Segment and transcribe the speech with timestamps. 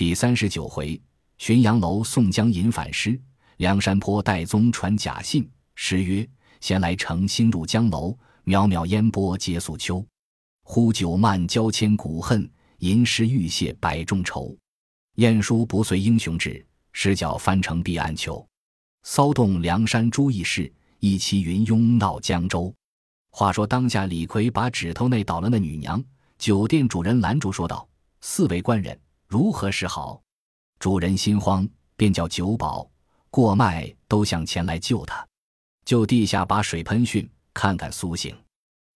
[0.00, 0.98] 第三十九回，
[1.38, 3.20] 浔阳楼宋江引反诗，
[3.58, 5.46] 梁山坡戴宗传假信。
[5.74, 6.26] 诗曰
[6.62, 8.16] ：“闲来乘兴入江楼，
[8.46, 10.02] 渺渺烟波皆素秋。
[10.62, 14.56] 呼酒漫交千古恨，吟诗欲泻百中愁。
[15.16, 18.42] 晏殊不遂英雄志，石脚翻成碧岸秋。
[19.02, 22.74] 骚动梁山诸义士，一骑云拥闹江州。”
[23.32, 26.02] 话说当下，李逵把指头内倒了那女娘，
[26.38, 27.86] 酒店主人拦住说道
[28.22, 28.98] ：“四位官人，
[29.30, 30.20] 如何是好？”
[30.80, 32.90] 主人心慌，便叫酒保、
[33.30, 35.24] 过脉都想前来救他。
[35.84, 38.36] 就地下把水喷训，看看苏醒。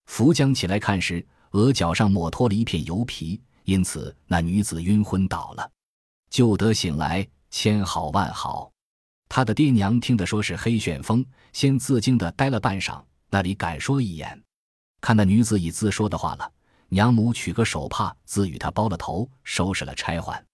[0.06, 5.70] 扶将起来看时，额角上抹脱了一片油皮，因此那女子晕昏倒了。
[6.30, 8.72] 救得醒来，千好万好。
[9.28, 13.00] 他的爹娘听得说是黑旋风，先自惊的呆了半晌。
[13.30, 14.42] 那里敢说一言？
[15.00, 16.52] 看那女子已自说的话了。
[16.88, 20.44] 娘母取个手帕，自与他包了头，收拾了差还。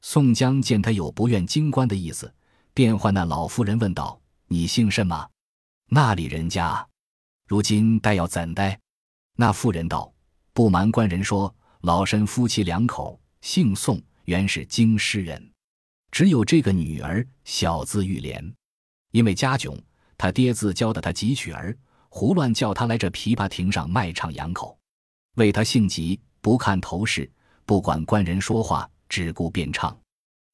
[0.00, 2.32] 宋江见他有不愿惊官的意思，
[2.74, 5.28] 便唤那老妇人问道：“你姓甚吗？
[5.88, 6.86] 那里人家？
[7.46, 8.78] 如今待要怎待？”
[9.36, 10.12] 那妇人道
[10.52, 15.52] ：“不瞒官人说，老身夫妻两口，姓宋，原是京师人，
[16.10, 18.54] 只有这个女儿，小字玉莲，
[19.10, 19.78] 因为家窘，
[20.16, 21.76] 他爹自教的他几曲儿。”
[22.14, 24.78] 胡乱叫他来这琵琶亭上卖唱养口，
[25.36, 27.30] 为他性急，不看头饰，
[27.64, 29.96] 不管官人说话，只顾便唱。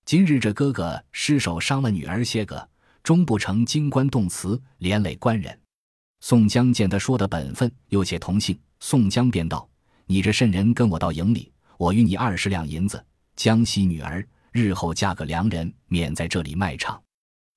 [0.05, 2.69] 今日这哥哥失手伤了女儿些个，
[3.03, 5.59] 终不成金官动词，连累官人。
[6.21, 9.69] 宋江见他说的本分，又且同姓，宋江便道
[10.07, 13.05] ：“你这甚人跟我到营里，我与你二十两银子，
[13.37, 17.01] 江西女儿日后嫁个良人，免在这里卖唱。”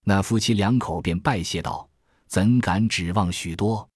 [0.05, 1.87] 那夫妻两口便拜谢道
[2.27, 3.87] ：“怎敢指望许多？”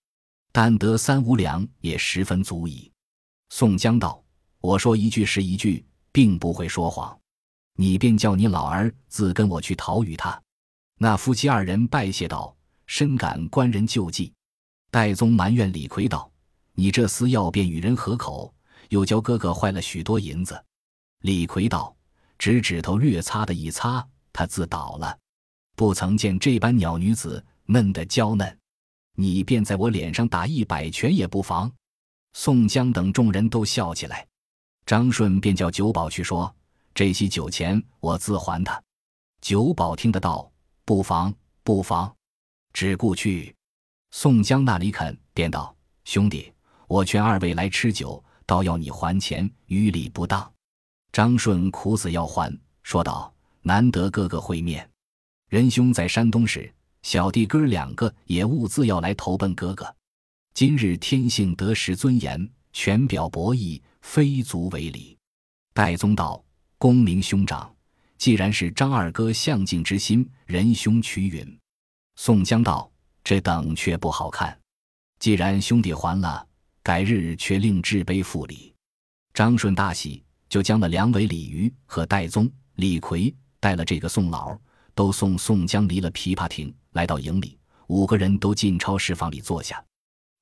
[0.53, 2.91] 但得三五两也十分足矣。
[3.57, 4.21] 宋江道
[4.59, 7.17] ：“我说一句是一句，并不会说谎。
[7.77, 10.37] 你便叫你老儿自跟我去讨与他。”
[10.99, 12.53] 那夫妻二人拜谢道
[12.85, 14.33] ：“深感官人救济。”
[14.91, 16.29] 戴宗埋怨李逵道
[16.75, 18.53] ：“你这厮要便与人合口，
[18.89, 20.61] 又教哥哥坏了许多银子。”
[21.23, 21.95] 李逵道
[22.37, 25.17] ：“指指头略擦的一擦，他自倒了。
[25.77, 28.59] 不曾见这般鸟女子嫩得娇嫩。”
[29.15, 31.71] 你便在我脸上打一百拳也不妨。
[32.37, 34.27] 宋江等众人都笑起来。
[34.85, 36.53] 张顺便叫酒保去说
[36.93, 38.79] ：“这些酒钱我自还他。”
[39.39, 40.51] 酒保听得到，
[40.83, 42.13] 不妨，不妨，
[42.73, 43.55] 只顾去。
[44.11, 46.51] 宋江那里肯，便道：“兄弟，
[46.89, 50.53] 我劝二位来吃酒，倒要你还钱，于理不当。”
[51.13, 52.53] 张顺苦死要还，
[52.83, 54.87] 说道：“难得哥哥会面，
[55.47, 59.95] 仁兄在山东时。”小弟哥两个也兀自要来投奔哥哥，
[60.55, 65.17] 今日天性得失尊严，全表博弈，非足为礼。
[65.73, 66.41] 戴宗道
[66.79, 67.75] ：“功名兄长，
[68.17, 71.59] 既然是张二哥向敬之心，仁兄取允。”
[72.15, 72.89] 宋江道
[73.21, 74.57] ：“这等却不好看。
[75.19, 76.47] 既然兄弟还了，
[76.81, 78.73] 改日却另置杯复礼。”
[79.35, 84.57] 张顺大喜，就将那两尾鲤鱼和戴宗、李逵带了这个宋老，
[84.93, 86.73] 都送宋江离了琵琶亭。
[86.93, 89.83] 来到营里，五个人都进超市房里坐下。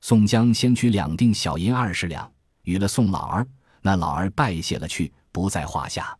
[0.03, 2.30] 宋江先取两锭小银二十两，
[2.64, 3.47] 与了宋老儿。
[3.81, 6.14] 那老儿拜谢了去，不在话下。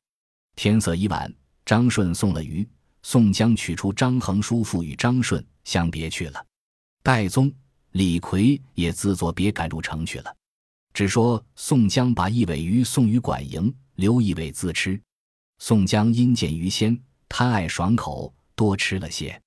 [0.56, 1.30] 天色已晚，
[1.66, 2.66] 张顺送了鱼，
[3.02, 6.42] 宋江取出张衡叔父与张顺，相别去了。
[7.04, 7.52] 戴宗、
[7.92, 10.34] 李逵也自作别赶入城去了。
[10.94, 14.98] 只说宋江把一尾鱼送与管营，留一尾自吃。
[15.60, 19.38] 宋江因见鱼鲜，贪爱爽口，多吃了些。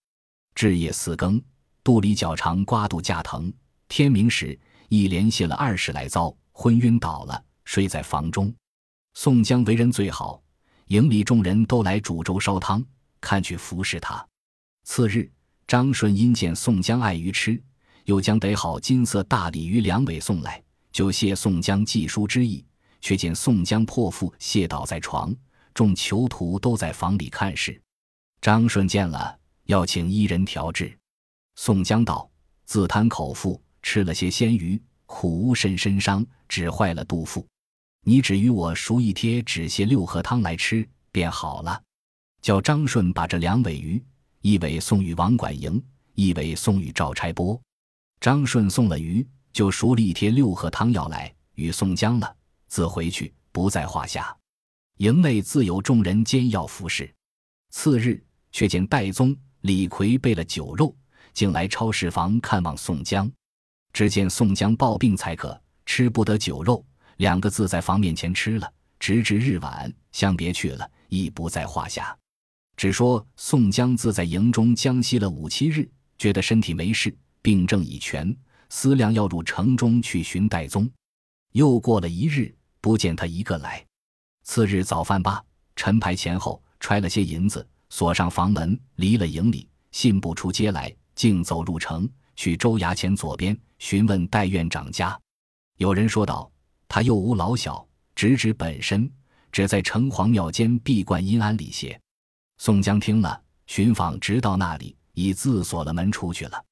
[0.54, 1.42] 至夜四更，
[1.82, 3.50] 肚里脚肠刮肚架疼。
[3.88, 4.58] 天明时，
[4.88, 8.54] 一连泻了二十来遭，昏晕倒了，睡在房中。
[9.14, 10.42] 宋江为人最好，
[10.86, 12.84] 营里众人都来煮粥烧汤，
[13.20, 14.26] 看去服侍他。
[14.84, 15.30] 次日，
[15.66, 17.62] 张顺因见宋江爱鱼吃，
[18.04, 22.64] 又将得好金色大鲤鱼两尾送来，就谢宋江寄书之意。
[23.00, 25.34] 却见宋江破腹泻倒在床，
[25.72, 27.80] 众囚徒都在房里看事。
[28.40, 29.38] 张顺见了。
[29.66, 30.96] 要请一人调治。
[31.56, 32.30] 宋江道
[32.66, 37.46] ：“自贪口腹，吃了些鲜鱼，苦无甚身伤，只坏了肚腹。
[38.02, 41.80] 你只与我熟一贴止泻六合汤来吃，便好了。”
[42.42, 44.04] 叫张顺把这两尾鱼，
[44.40, 45.80] 一尾送与王管营，
[46.16, 47.58] 一尾送与赵差拨。
[48.20, 52.36] 张顺送了鱼，就熟了一贴六合汤药来与宋江了，
[52.66, 54.36] 自回去不在话下。
[54.96, 57.08] 营内自有众人煎药服侍。
[57.70, 59.34] 次日，却见戴宗。
[59.60, 60.92] 李逵备了酒肉，
[61.32, 63.30] 竟来超市房看望宋江。
[63.96, 66.84] 只见宋江抱病才可，吃不得酒肉，
[67.16, 68.70] 两个字在房面前吃了，
[69.00, 72.14] 直至日晚相别去了，亦不在话下。
[72.76, 75.88] 只说宋江自在营中将息了五七日，
[76.18, 78.36] 觉得身体没事，病症已全，
[78.68, 80.86] 思量要入城中去寻戴宗。
[81.52, 83.82] 又过了一日，不见他一个来。
[84.42, 85.42] 次日早饭罢，
[85.74, 95.18] 陈牌前后揣了些银子，锁上房门，离了营里，信步出街来，径走入城，去州衙前左边询问戴院长家。
[95.78, 96.50] 有人说道
[96.86, 99.10] ：“他又无老小，直指本身，
[99.50, 101.98] 只在城隍庙间闭关阴安里歇。”
[102.58, 106.64] 宋江听了，寻访直到那里，已自锁了门出去了。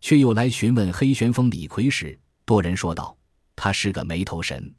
[0.00, 3.16] 却又来询问黑旋风李逵时，多人说道
[3.56, 4.72] ：“他是个没头神，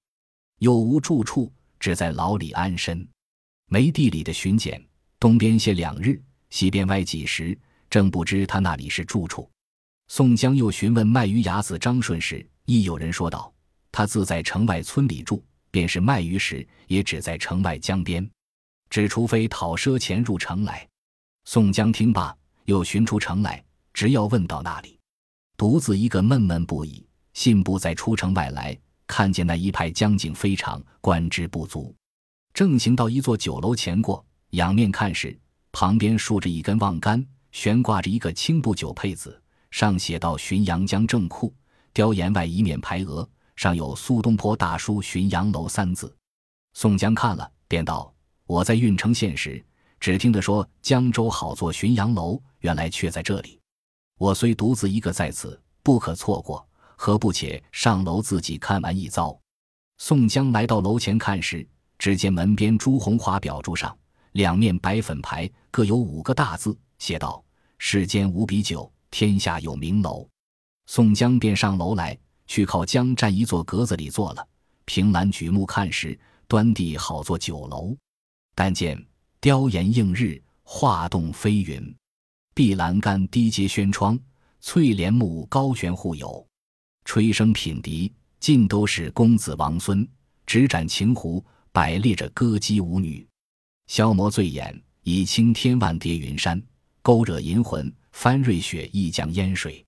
[0.59, 3.07] 又无住处，只在牢里安身。
[3.67, 4.81] 没地里的巡检，
[5.19, 6.21] 东边歇两日，
[6.51, 7.57] 西边歪几时，
[7.89, 9.49] 正不知他那里是住处。”
[10.07, 13.51] 宋江又询问卖鱼伢子张顺时，亦有人说道
[13.91, 15.41] ：“他自在城外村里住，
[15.71, 18.27] 便是卖鱼时，也只在城外江边。”
[18.89, 20.87] 只除非讨赊钱入城来，
[21.45, 22.33] 宋江听罢，
[22.65, 23.61] 又寻出城来，
[23.93, 24.97] 直要问到那里，
[25.57, 27.05] 独自一个闷闷不已。
[27.33, 28.77] 信步在出城外来，
[29.07, 31.93] 看见那一派江景非常，观之不足。
[32.53, 35.37] 正行到一座酒楼前过，仰面看时，
[35.73, 39.41] 旁边竖着一根望杆，悬挂着一个青布酒佩子，
[39.75, 41.53] 上写道“浔阳江正库”，
[41.91, 43.27] 雕檐外一面牌额，
[43.57, 46.15] 上有苏东坡大书“浔阳楼”三字。
[46.75, 48.09] 宋江看了，便道。
[48.45, 49.61] 我在郓城县时，
[49.99, 53.59] 只听得说江州好做浔阳楼，原来却在这里。
[54.17, 59.37] 我虽独自一个在此，不可错过，何不且上楼自己看完一遭？
[59.97, 61.67] 宋江来到楼前看时，
[61.99, 63.93] 只见门边朱红华表柱上
[64.31, 67.43] 两面白粉牌，各有五个大字，写道
[67.77, 70.27] ：“世间无比酒，天下有名楼。”
[70.87, 74.47] 宋江便上楼来，去靠江站一座格子里坐了，
[74.85, 77.95] 凭栏举目看时，端地好座酒楼。
[78.53, 79.03] 但见
[79.41, 81.95] 雕檐映日，画栋飞云，
[82.53, 84.19] 碧栏杆低阶轩窗，
[84.61, 86.45] 翠帘幕高悬户有，
[87.03, 90.07] 吹笙品笛，尽都是公子王孙。
[90.45, 93.27] 执盏晴壶，摆列着歌姬舞女。
[93.87, 96.59] 消磨醉眼，以清天万叠云山；
[97.01, 99.85] 勾惹银魂，翻瑞雪一江烟水。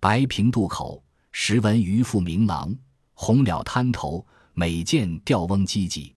[0.00, 2.72] 白平渡口，时闻渔父鸣郎；
[3.14, 6.14] 红鸟滩头，每见钓翁唧唧。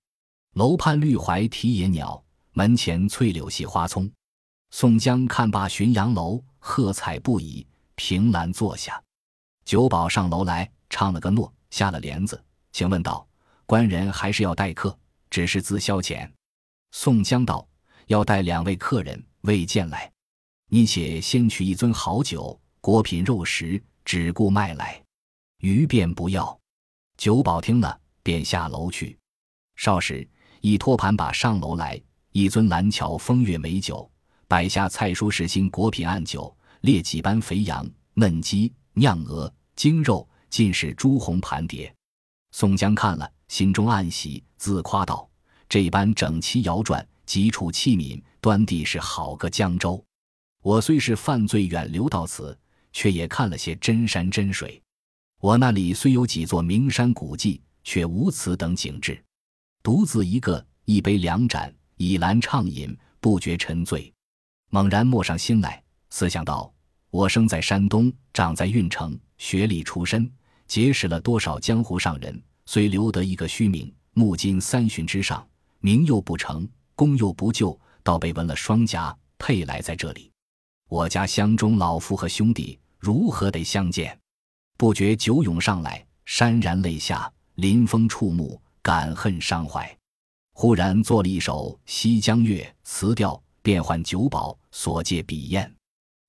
[0.54, 2.24] 楼畔绿槐啼野鸟，
[2.54, 4.10] 门前翠柳系花葱。
[4.70, 7.66] 宋江看罢浔阳楼，喝彩不已，
[7.96, 9.04] 凭栏坐下。
[9.66, 13.28] 酒保上楼来，唱了个诺，下了帘子，请问道
[13.66, 14.96] ：“官人还是要待客，
[15.32, 16.32] 只是自消遣？”
[16.94, 17.68] 宋江道
[18.06, 20.10] ：“要带两位客人，未见来。
[20.70, 25.02] 你且先取一樽好酒，果品肉食，只顾卖来，
[25.60, 26.60] 鱼便不要。”
[27.18, 29.18] 酒保听了，便下楼去。
[29.76, 30.28] 少时。
[30.62, 34.10] 一托盘把上楼来，一尊蓝桥风月美酒，
[34.48, 41.94] 摆下菜蔬食新果品暗酒，列几般肥羊、嫩鸡、酿鹅、精肉，尽是朱红盘碟。
[42.52, 45.30] 宋江看了，心中暗喜，自夸道
[45.70, 50.04] ：“这般整齐摇转，几处器皿，端地是好个江州。
[50.62, 52.58] 我虽是犯罪远流到此，
[52.92, 54.82] 却也看了些真山真水。
[55.40, 59.22] 我那里虽有几座名山古迹，却无此等景致。”
[59.84, 64.12] 独自一个，一杯两盏，倚栏畅饮，不觉沉醉。
[64.70, 66.74] 猛然默上心来，思想道
[67.10, 70.30] ：“我生在山东，长在运城，学历出身，
[70.68, 75.48] 结识了多少江湖上人，虽留得一个虚名，目今三旬之上，
[75.80, 80.30] 名又不成，功又不就，倒被纹了双颊，配来在这里。
[80.88, 84.18] 我家乡中老夫和兄弟，如何得相见？
[84.78, 89.98] 不觉酒涌上来，潸然泪下，临风触目。”感恨伤怀，
[90.54, 95.70] 忽然作了一首《西江月》词调，变换酒保所借笔砚，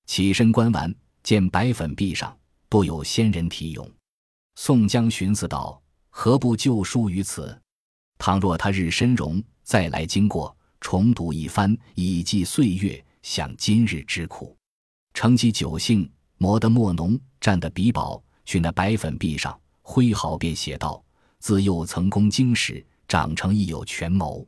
[0.07, 2.37] 起身观完，见白粉壁上
[2.67, 3.89] 多有仙人题咏。
[4.55, 7.57] 宋江寻思道：“何不就书于此？
[8.17, 14.55] 倘若他日身荣，再来经过，重读一番，以记岁月，享今日之苦。”
[15.13, 21.03] 乘其酒兴，磨得墨浓，蘸得笔饱，去那白粉壁上挥毫，便写道。
[21.39, 24.45] 自幼曾攻经史，长成亦有权谋。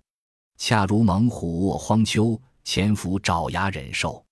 [0.57, 4.23] 恰如猛虎卧荒丘，潜伏爪牙忍受。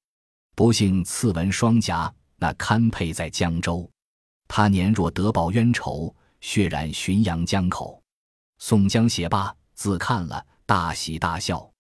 [0.56, 3.90] 不幸刺文双颊，那堪配在江州。
[4.48, 8.02] 他年若得报冤仇，血染浔阳江口。
[8.58, 11.72] 宋江写罢，自看了，大喜大笑，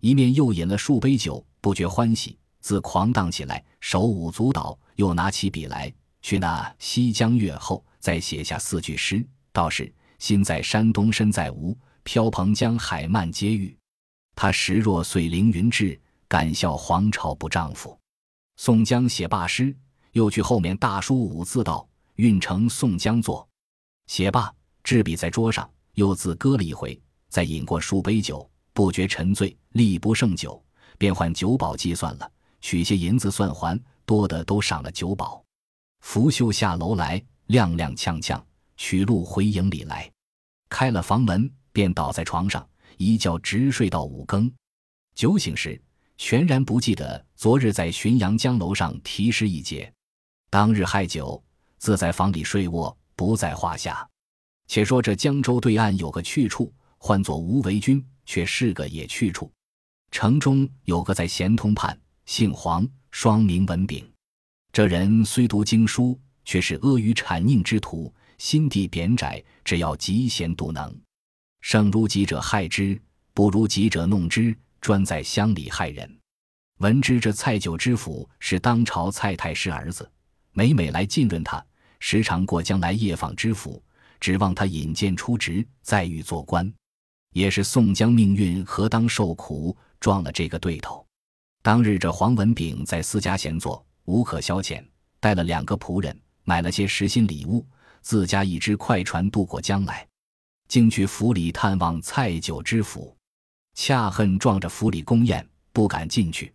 [0.00, 9.92] 一面又饮了数杯酒，不觉欢喜，自狂荡起来，手舞足蹈，又拿起笔来，去那《西江月》后，再写下四句诗，道是。
[10.18, 13.74] 心在山东，身在吴，飘蓬江海漫皆遇。
[14.36, 15.98] 他时若遂凌云志，
[16.28, 17.98] 敢笑皇朝不丈夫。
[18.56, 19.74] 宋江写罢诗，
[20.12, 23.48] 又去后面大书五字道：“运城宋江作。”
[24.08, 27.00] 写罢，执笔在桌上，又自歌了一回，
[27.30, 30.62] 再饮过数杯酒，不觉沉醉，力不胜酒，
[31.00, 32.30] 便唤酒保计算了，
[32.60, 35.42] 取些银子算还，多的都赏了酒保。
[36.00, 38.38] 拂袖下楼来，踉踉跄跄，
[38.76, 40.12] 取路回营里来。
[40.68, 44.52] 开了房门，便倒在床上，一觉直睡到五更。
[45.14, 45.80] 酒醒时。
[46.22, 49.90] 全然不记得昨日在浔阳江楼上题诗一节，
[50.50, 51.42] 当日害酒，
[51.78, 54.06] 自在房里睡卧，不在话下。
[54.66, 59.50] 且说这江州对岸有个去处，唤作无为君，却是个野去处。
[60.10, 64.04] 城中有个在咸通判，姓黄，双名文炳。
[64.72, 70.94] 这人虽读经书，却是阿谀谄佞之徒，心地扁窄，只要嫉贤妒能。
[71.60, 73.00] 胜如己者害之，
[73.34, 74.56] 不如己者弄之。
[74.80, 76.10] 专在乡里害人。
[76.78, 80.10] 闻知这蔡九知府是当朝蔡太师儿子，
[80.52, 81.62] 每每来浸润他，
[81.98, 83.82] 时常过江来夜访知府，
[84.20, 86.72] 指望他引荐出职，再欲做官。
[87.34, 91.06] 也是宋江命运何当受苦，撞了这个对头。
[91.62, 94.82] 当日这黄文炳在私家闲坐，无可消遣，
[95.20, 97.64] 带了两个仆人，买了些实心礼物，
[98.00, 100.08] 自家一只快船渡过江来，
[100.68, 103.14] 竟去府里探望蔡九知府。
[103.74, 106.52] 恰恨撞着府里宫宴，不敢进去，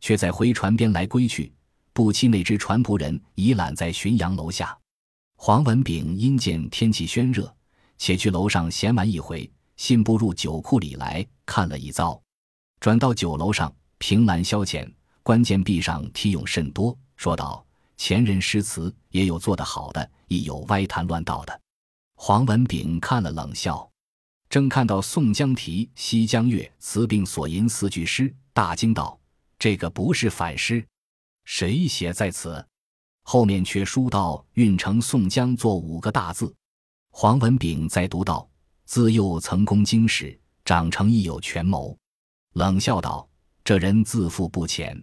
[0.00, 1.52] 却在回船边来归去。
[1.92, 4.76] 不期那只船仆人已揽在浔阳楼下。
[5.36, 7.54] 黄文炳因见天气宣热，
[7.96, 12.20] 且去楼上闲玩一回，信步入酒库里来看了一遭，
[12.80, 14.90] 转到酒楼上凭栏消遣。
[15.22, 17.64] 关键壁上题咏甚多，说道
[17.98, 21.60] ：“前人诗词也有做得好的，亦有歪谈乱道的。”
[22.16, 23.88] 黄文炳看了冷笑。
[24.48, 29.20] 正看到宋江题《西江月》词并所吟四句诗，大惊道
[29.58, 30.82] ：“这个不是反诗，
[31.44, 32.64] 谁写在此？”
[33.24, 36.54] 后面却书道：“运城宋江作五个大字。”
[37.12, 38.48] 黄文炳在读道
[38.86, 41.94] ：“自幼曾攻经史，长成亦有权谋。”
[42.58, 43.26] 冷笑道
[43.62, 45.00] ：“这人自负不浅。”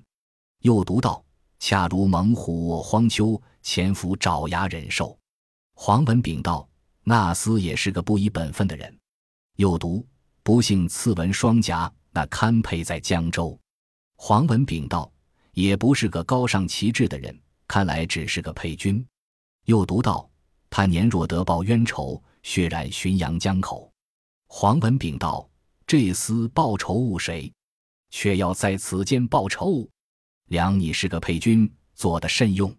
[0.64, 1.24] 又读道
[1.58, 5.18] ：“恰如猛虎卧荒丘，潜伏爪牙忍受。”
[5.74, 6.68] 黄文炳道
[7.06, 8.94] ：“那厮也是个不依本分的人。”
[9.56, 10.06] 又读
[10.44, 13.58] 不幸刺文双颊，那堪配在江州。
[14.18, 15.10] 黄文炳道
[15.56, 19.04] ：“也不是个高尚旗帜的人，看来只是个配军。”
[19.64, 20.30] 又读道
[20.70, 23.90] ：“他年若得报冤仇，血染浔阳江口。”
[24.48, 25.48] 黄文炳道
[25.88, 27.52] ：“这厮报仇误谁？
[28.10, 29.88] 却要在此间报仇？
[30.46, 32.76] 量你是个配军，做得甚用。”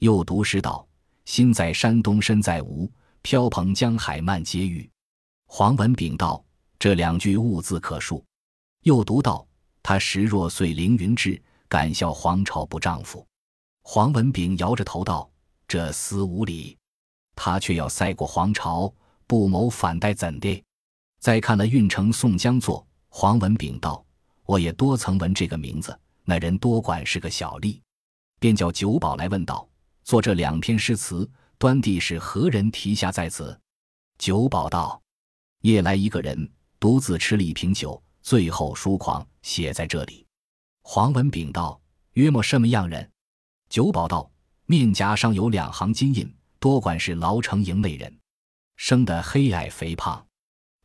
[0.00, 0.86] 又读诗道
[1.24, 2.90] ：“心在山东身在吴，
[3.22, 4.88] 飘蓬江海漫皆遇。”
[5.48, 6.44] 黄文炳道
[6.78, 8.22] ：“这两句兀自可数。”
[8.84, 9.46] 又读道
[9.82, 13.26] ：“他时若遂凌云志，敢笑皇朝不丈夫。”
[13.82, 15.30] 黄文炳摇着头道
[15.66, 16.76] ：“这厮无礼，
[17.34, 18.92] 他却要塞过皇朝，
[19.26, 20.62] 不谋反待怎的？”
[21.26, 24.06] 再看了运城宋江作，黄文炳道
[24.46, 27.80] ：“我也多曾闻这个名字，那人多管是个小吏。”
[28.38, 29.68] 便叫酒保来问道
[30.06, 31.28] ：“做这两篇诗词，
[31.58, 33.60] 端地是何人题下在此？”
[34.18, 35.02] 酒保道。
[35.62, 40.24] 夜来一个人独自吃了一瓶酒，醉后疏狂，写在这里。
[40.82, 41.80] 黄文炳道
[42.14, 43.10] ：“约莫什么样人？”
[43.68, 44.30] 酒保道
[44.66, 48.16] ：“面颊上有两行金印，多管是牢城营内人，
[48.76, 50.24] 生得黑矮肥胖。”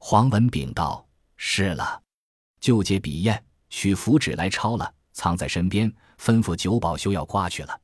[0.03, 2.01] 黄文炳道：“是了。”
[2.59, 3.39] 就借笔砚，
[3.69, 7.81] 取符纸来抄了，藏在身边，吩咐酒保休要刮去了。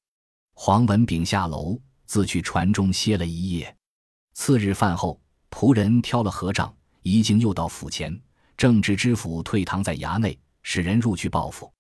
[0.55, 3.73] 黄文炳下楼，自去船中歇了一夜。
[4.33, 5.21] 次日饭后，
[5.51, 6.75] 仆人挑了合账。
[7.03, 8.19] 一经又到府前，
[8.57, 11.71] 正值知府退堂在衙内，使人入去报府。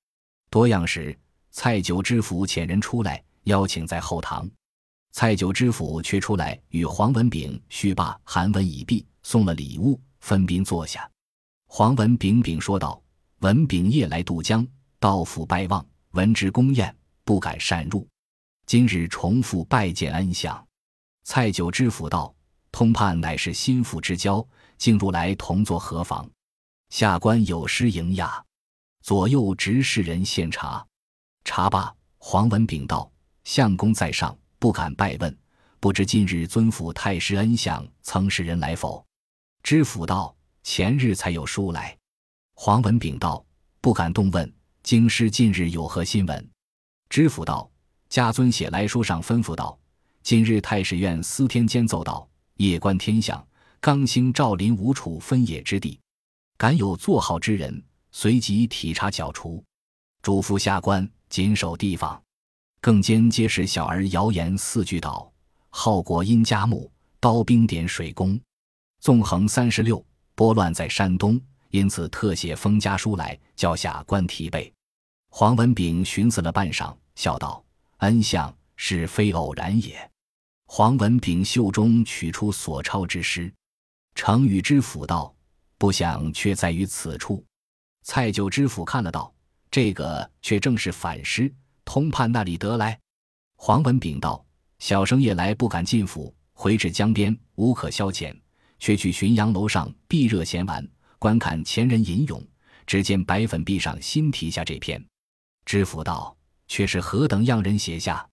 [0.51, 1.17] 多样时，
[1.49, 4.47] 蔡九知府遣人出来邀请在后堂。
[5.11, 11.09] 蔡九知府却出来与黄文炳叙罢韩文已毕，送了礼物，分宾坐下。
[11.69, 13.01] 黄文炳炳说道
[13.39, 14.67] ：“文炳夜来渡江，
[14.99, 16.93] 到府拜望，闻之宫宴，
[17.23, 18.05] 不敢擅入。
[18.65, 20.67] 今日重复拜见恩相。”
[21.23, 22.35] 蔡九知府道
[22.73, 24.45] ：“通判乃是心腹之交。”
[24.77, 26.29] 竟入来同坐何妨？
[26.89, 28.43] 下官有失迎迓，
[29.01, 30.85] 左右执事人献茶。
[31.45, 33.09] 茶罢，黄文炳道
[33.45, 35.35] ：“相公在上，不敢拜问，
[35.79, 39.01] 不知今日尊府太师恩相曾使人来否？”
[39.63, 41.97] 知府道：“前日才有书来。”
[42.55, 43.45] 黄文炳道
[43.81, 44.51] ：“不敢动问，
[44.83, 46.49] 京师近日有何新闻？”
[47.09, 47.69] 知府道
[48.09, 49.77] ：“家尊写来书上吩咐道，
[50.23, 53.41] 今日太史院司天监奏道，夜观天象。”
[53.79, 55.99] 刚兴赵林吴楚分野之地，
[56.57, 59.63] 敢有作号之人，随即体察剿除，
[60.23, 62.19] 嘱咐下官谨守地方。
[62.81, 65.31] 更兼揭示小儿谣言四句道：
[65.69, 68.37] 号国因家木，刀兵点水工，
[69.07, 71.39] 纵横三十六，拨乱在山东。
[71.69, 74.69] 因此特写封家书来，叫下官提备。
[75.29, 77.63] 黄文炳寻思了半晌，笑道
[77.99, 80.11] ：“恩相是非偶然也。”
[80.67, 83.49] 黄文炳袖中取出所抄之诗，
[84.13, 85.33] 程宇知府道
[85.79, 87.41] ：“不想却在于此处。”
[88.03, 89.33] 蔡九知府看了道
[89.71, 91.49] ：“这个却正是反诗，
[91.85, 92.99] 通判那里得来？”
[93.55, 94.45] 黄文炳道
[94.79, 98.37] ：“小生夜来不敢进府，回至江边无可消遣，
[98.79, 100.87] 却去浔阳楼上避热闲玩。”
[101.19, 102.45] 观看前人吟咏，
[102.85, 105.03] 只见白粉壁上新题下这篇。
[105.65, 106.37] 知府道
[106.69, 108.23] ：“却是何等样人写下？”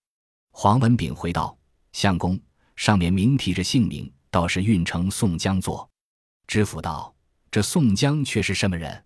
[0.53, 1.57] 黄文炳回道
[1.93, 2.39] ：“相公，
[2.77, 5.89] 上面明提着姓名，倒是运城宋江作。”
[6.47, 7.13] 知府道
[7.51, 9.03] ：“这宋江却是什么人？”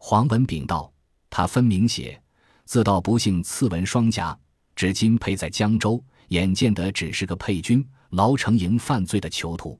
[0.00, 0.90] 黄文炳道
[1.28, 2.20] ：“他分明写，
[2.64, 4.36] 自道不幸刺文双颊，
[4.74, 9.78] 至今配在江州，眼见得只是个配军，牢城营犯罪的囚徒。”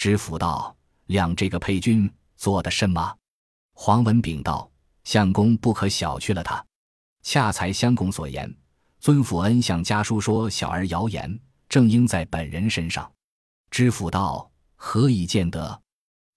[0.00, 0.74] 知府道
[1.08, 3.14] ：“谅这个配军。”做的甚吗？
[3.74, 4.66] 黄文炳道
[5.04, 6.64] ：“相公不可小觑了他。
[7.22, 8.50] 恰才相公所言，
[8.98, 11.38] 尊府恩向家书说小儿谣言，
[11.68, 13.12] 正应在本人身上。”
[13.70, 15.82] 知府道：“何以见得？”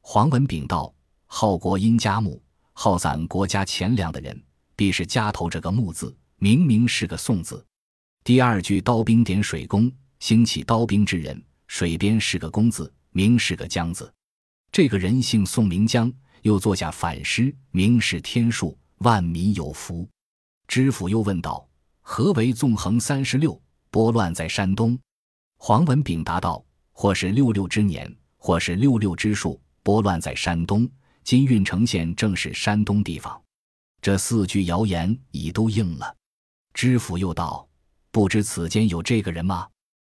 [0.03, 0.93] 黄文炳道
[1.25, 2.43] ：“好国因家木，
[2.73, 4.43] 好攒国家钱粮的人，
[4.75, 7.65] 必是家头这个木字，明明是个宋字。
[8.25, 9.89] 第二句刀兵点水工，
[10.19, 14.13] 兴起刀兵之人，水边是个工字，明是个江字。”
[14.73, 20.09] 这个人姓宋，名江，又作下反诗，名是天数，万民有福。
[20.67, 21.67] 知府又问道
[22.01, 24.99] ：“何为纵横三十六，拨乱在山东？”
[25.57, 30.89] 黄文炳答道：“或是六六之年，或是六六之数，拨乱在山东。
[31.23, 33.39] 今郓城县正是山东地方。”
[34.01, 36.15] 这四句谣言已都应了。
[36.73, 37.65] 知府又道
[38.11, 39.69] ：“不知此间有这个人吗？”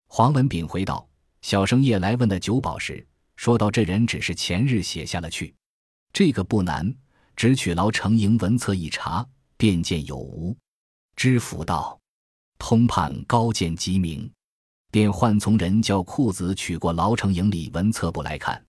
[0.07, 1.05] 黄文炳回道
[1.43, 5.53] ：“小生夜来问的酒保时。”说到这人只是前日写下了去，
[6.13, 6.95] 这个不难，
[7.35, 9.27] 只取牢城营文册一查，
[9.57, 10.55] 便见有无。
[11.15, 11.99] 知府道
[12.59, 14.31] ：“通判高见极明。”
[14.91, 18.63] 便唤从人叫库子取过牢城营里文册簿来看。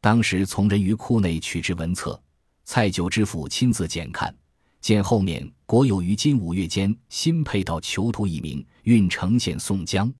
[0.00, 2.20] 当时从人于库内取之文册，
[2.64, 4.34] 蔡九知府亲自检看，
[4.80, 10.12] 见后面果有于今五月间新配到囚徒一名，郓城县宋江。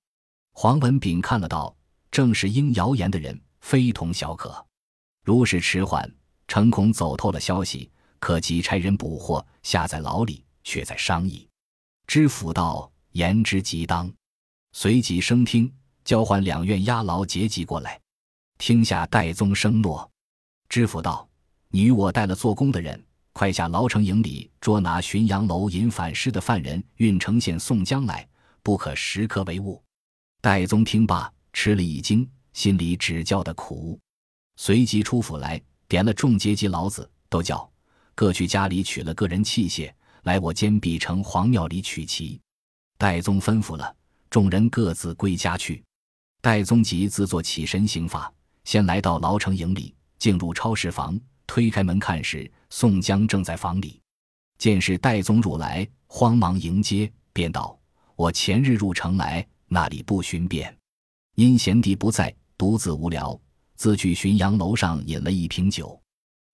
[0.52, 1.74] 黄文炳看了道
[2.10, 4.66] ：“正是应谣言的人。”非同小可，
[5.22, 6.10] 如是迟缓，
[6.48, 11.46] 诚恐走透了消息，可即差人捕获，下在牢里，却在商议。
[12.06, 14.10] 知府道：“言之极当。”
[14.72, 15.70] 随即升听，
[16.06, 18.00] 交换两院押牢结集过来。
[18.56, 20.10] 听下戴宗声诺。
[20.70, 21.28] 知府道
[21.68, 23.00] ：“你与我带了做工的人，
[23.34, 28.26] 快下牢城营里捉拿浔阳楼引反诗的犯人郓城县宋江来，
[28.62, 29.80] 不可时刻为误。”
[30.40, 32.28] 戴宗听罢，吃了一惊。
[32.52, 33.98] 心里只叫的苦，
[34.56, 37.70] 随即出府来，点了众阶级老子，都叫
[38.14, 39.90] 各去家里取了个人器械
[40.24, 42.40] 来，我监必城隍庙里取齐。
[42.98, 43.96] 戴宗吩咐了，
[44.28, 45.82] 众人各自归家去。
[46.42, 48.30] 戴宗即自作起身行法，
[48.64, 54.00] 先来到牢城营里，进入超市房，推开门看时，宋江正在房里，
[54.58, 57.78] 见是戴宗入来，慌忙迎接，便道
[58.16, 60.76] ：“我前日入城来，那里不寻便，
[61.34, 63.40] 因贤弟不在。”独自无聊，
[63.74, 65.98] 自去浔阳楼上饮了一瓶酒。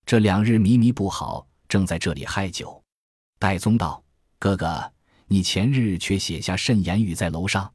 [0.04, 2.80] 这两日迷迷不好，正在这里嗨酒。
[3.40, 4.00] 戴宗道
[4.38, 4.88] ：“哥哥，
[5.26, 7.68] 你前日却写下甚言语在楼上？”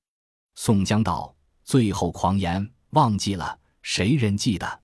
[0.55, 1.35] 宋江道
[1.65, 4.81] ：“最后狂言，忘记了，谁人记得？”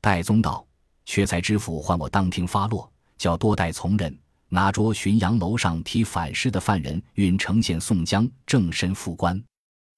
[0.00, 0.64] 戴宗道
[1.04, 4.16] ：“缺才知府唤我当庭发落，叫多带从人
[4.48, 9.44] 拿捉浔阳楼上提反诗的犯人郓城县宋江正身副官。”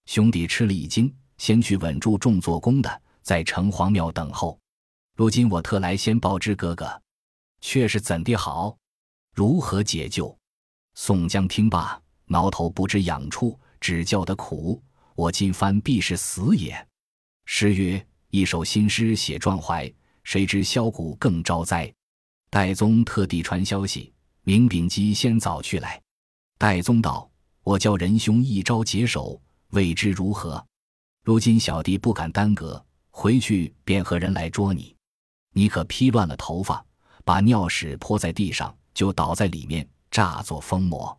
[0.09, 1.15] 兄弟吃了一惊。
[1.39, 4.59] 先去稳住众做工的，在城隍庙等候。
[5.15, 7.03] 如今我特来先报知哥哥，
[7.61, 8.77] 却是怎的好？
[9.35, 10.37] 如何解救？
[10.95, 14.83] 宋江听罢，挠头不知痒处，只叫得苦。
[15.15, 16.87] 我今番必是死也。
[17.47, 19.91] 诗曰：“一首新诗写壮怀，
[20.25, 21.93] 谁知箫鼓更招灾。”
[22.51, 26.01] 戴宗特地传消息，明秉基先早去来。
[26.59, 27.31] 戴宗道
[27.63, 30.63] ：“我叫仁兄一招解手，未知如何？”
[31.27, 34.95] 如今小弟不敢耽搁，回去便和人来捉你。
[35.55, 36.87] 你可披乱了头发，
[37.25, 41.19] 把尿屎泼在地上，就倒在里面，诈作疯魔。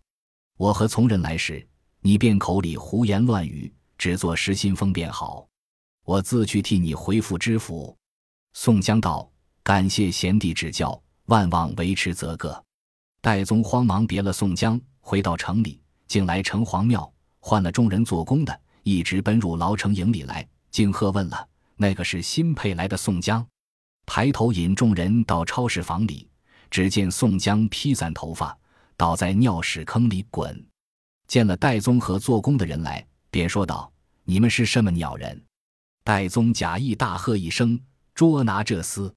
[0.56, 1.68] 我和从人来时，
[2.00, 5.46] 你便口里胡言乱语，只做失心疯便好。
[6.06, 7.94] 我自去替你回复知府。
[8.54, 9.30] 宋江道
[9.62, 12.64] ：“感谢贤弟指教，万望维持则个。”
[13.20, 21.46] 戴宗慌忙别了宋江，回到城里，竟来城隍庙，换了众人做工的，一直奔入牢城营里来，竟喝问了
[21.76, 23.46] ：“那个是新配来的宋江？”
[24.08, 26.26] 抬头引众人到超市房里，
[26.72, 28.58] 只见宋江披散头发，
[28.96, 30.66] 倒在尿屎坑里滚。
[31.28, 33.92] 见了戴宗和做工的人来，便说道
[34.24, 35.44] ：“你们是什么鸟人？”
[36.06, 37.78] 戴宗假意大喝一声
[38.16, 39.12] ：“捉拿这厮！”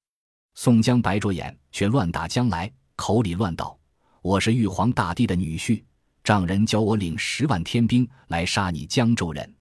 [0.55, 3.79] 宋江白着眼，却乱打将来，口里乱道
[4.21, 5.81] ：“我是玉皇大帝的女婿，
[6.25, 9.55] 丈人教我领十万天兵来杀你江州人。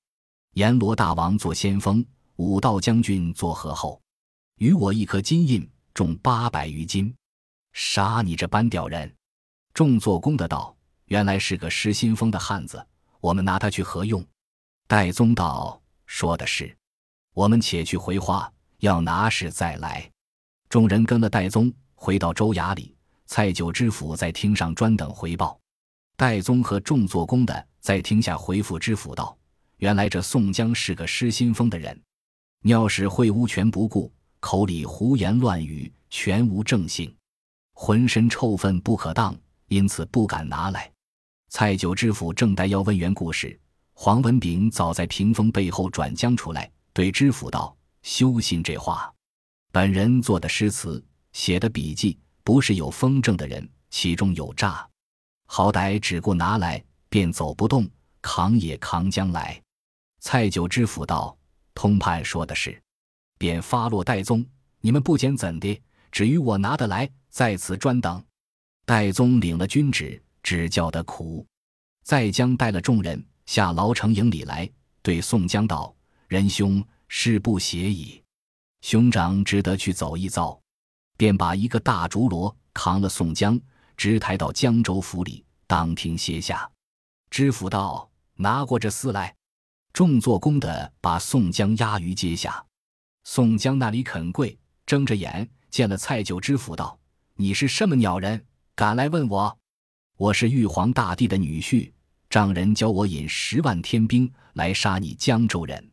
[0.55, 2.05] 阎罗大王做先锋，
[2.37, 4.01] 武道将军做合后，
[4.57, 7.15] 与我一颗金印，重八百余斤，
[7.73, 9.15] 杀你这般屌人！”
[9.73, 12.85] 众做工的道：“原来是个失心疯的汉子，
[13.21, 14.25] 我们拿他去何用？”
[14.89, 16.77] 戴宗道：“说的是。”
[17.33, 20.11] 我们且去回话，要拿时再来。
[20.69, 25.59] 众人跟了戴宗回到州衙里，蔡九知府在厅上专等回报。
[26.17, 29.39] 戴宗和众做工的在厅下回复知府道
[29.81, 31.99] ：“原来这宋江是个失心疯的人，
[32.63, 37.15] 尿屎秽污全不顾，口里胡言乱语，全无正性，
[37.73, 39.35] 浑身臭粪不可当，
[39.69, 40.93] 因此不敢拿来。”
[41.49, 43.59] 蔡九知府正待要问原故事，
[43.95, 46.71] 黄文炳早在屏风背后转将出来。
[46.93, 49.11] 对知府道：“休信这话，
[49.73, 54.87] 本人做的诗词，写的笔记，不是有风正的人，其中有诈。
[55.47, 57.89] 好歹只顾拿来，便走不动，
[58.21, 59.59] 扛也扛将来。”
[60.21, 61.37] 蔡九知府道
[61.75, 62.81] ：“通判说的是，
[63.39, 64.45] 便发落戴宗，
[64.81, 65.83] 你们不捡怎的？
[66.13, 68.23] 只于我拿得来，在此专等。”
[68.85, 71.47] 戴宗领了军旨，只叫得苦，
[72.05, 74.71] 再将带了众人下牢城营里来，
[75.03, 75.95] 对宋江道。
[76.29, 78.23] 仁兄，事不协矣，
[78.83, 80.61] 兄长只得去走一遭，
[81.17, 83.59] 便把一个大竹箩扛了宋江，
[83.97, 86.71] 直抬到江州府里，当庭歇下。
[87.31, 89.35] 知府道：“拿过这厮来。”
[89.93, 92.65] 众做工的把宋江押于阶下。
[93.25, 96.99] 宋江那里肯跪，睁着眼见了蔡九知府道
[97.37, 99.59] ：“你是什么鸟人，敢来问我？
[100.17, 101.93] 我是玉皇大帝的女婿，
[102.29, 105.91] 丈人教我引十万天兵来杀你江州人。”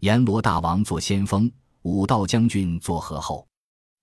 [0.00, 1.50] 阎罗大王做先锋，
[1.82, 3.46] 武道将军做合后，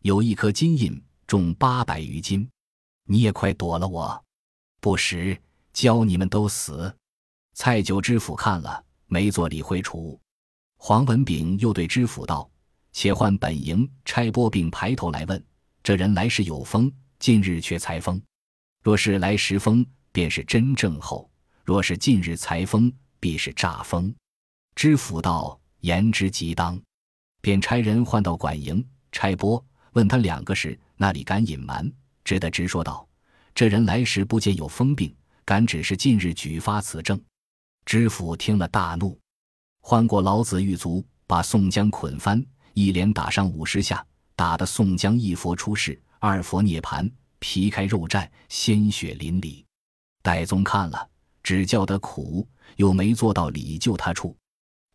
[0.03, 2.47] 有一颗金印，重八百余斤。
[3.05, 4.23] 你也快躲了我，
[4.79, 5.41] 不时
[5.73, 6.93] 教你们都死。
[7.53, 10.19] 蔡九知府看了，没做理会处。
[10.77, 12.49] 黄文炳又对知府道
[12.93, 15.43] ：“且唤本营差拨并排头来问，
[15.83, 18.21] 这人来时有风，近日却裁风。
[18.83, 21.29] 若是来时风，便是真正后；
[21.65, 24.13] 若是近日裁风，必是诈风。”
[24.75, 25.59] 知府道。
[25.81, 26.81] 言之极当，
[27.39, 31.89] 便差人唤到管营差拨，问他两个事，那里敢隐瞒？
[32.25, 33.07] 只得直说道
[33.53, 35.15] ：“这人来时不见有疯病，
[35.45, 37.21] 敢只是近日举发此证。”
[37.87, 39.17] 知府听了大怒，
[39.79, 49.63] 唤过老子狱卒，把宋江捆翻，一连打上五十下，打得宋江一佛出世，二佛涅盘，皮开肉绽，鲜血淋漓。
[50.21, 51.09] 戴宗看了，
[51.41, 52.45] 只叫得苦，
[52.75, 54.35] 又没做到理救他处。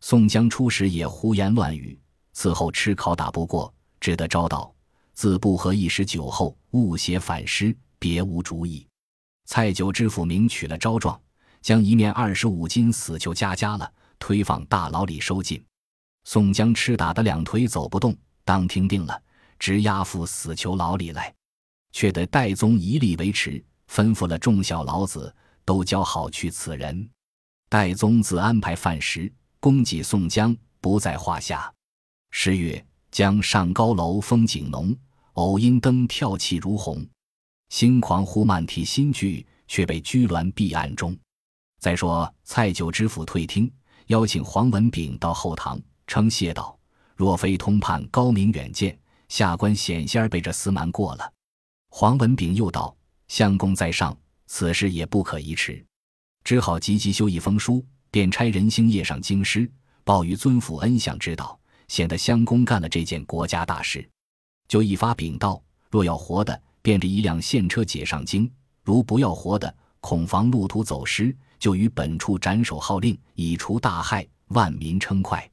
[0.01, 1.99] 宋江初时也胡言乱语，
[2.33, 4.71] 此后吃拷打不过，只得招道
[5.15, 8.85] ：“自不和一时酒后，误写反诗，别无主意。”
[9.49, 11.19] 蔡九知府明取了招状，
[11.63, 15.59] 将一面二十五斤死囚加加了，推放大牢里收禁。
[16.25, 19.19] 宋江吃打的两腿走不动，当庭定了，
[19.57, 21.33] 直押赴死囚牢里来，
[21.91, 27.09] 却得戴宗一力维持，吩咐了众小牢子都教好去此人。
[27.69, 29.33] 戴宗自安排饭食。
[29.63, 31.73] 供给宋江不在话下。
[32.31, 34.93] 十月，江上高楼风景浓，
[35.35, 37.07] 偶因灯跳气如虹。
[37.69, 41.17] 心狂呼漫提新剧，却被拘銮闭案中。
[41.83, 43.69] 再说蔡九知府退厅，
[44.07, 46.79] 邀请黄文炳到后堂，称谢道
[47.13, 51.29] ：“若非通判高明远见，下官险些儿被这厮瞒过了。”
[51.91, 52.95] 黄文炳又道
[53.27, 54.17] ：“相公在上，
[54.47, 55.85] 此事也不可移迟，
[56.45, 59.69] 只好急急修一封书。”便差人星夜上京师，
[60.05, 64.09] 报于尊父恩相知道，显得相公干了这件国家大事。
[64.69, 68.49] 就一发禀道：若要活的，便着一辆现车解上京；
[68.83, 75.49] 如不要活的，恐防路途走失，就于本处斩首号令，以除大害，万民称快。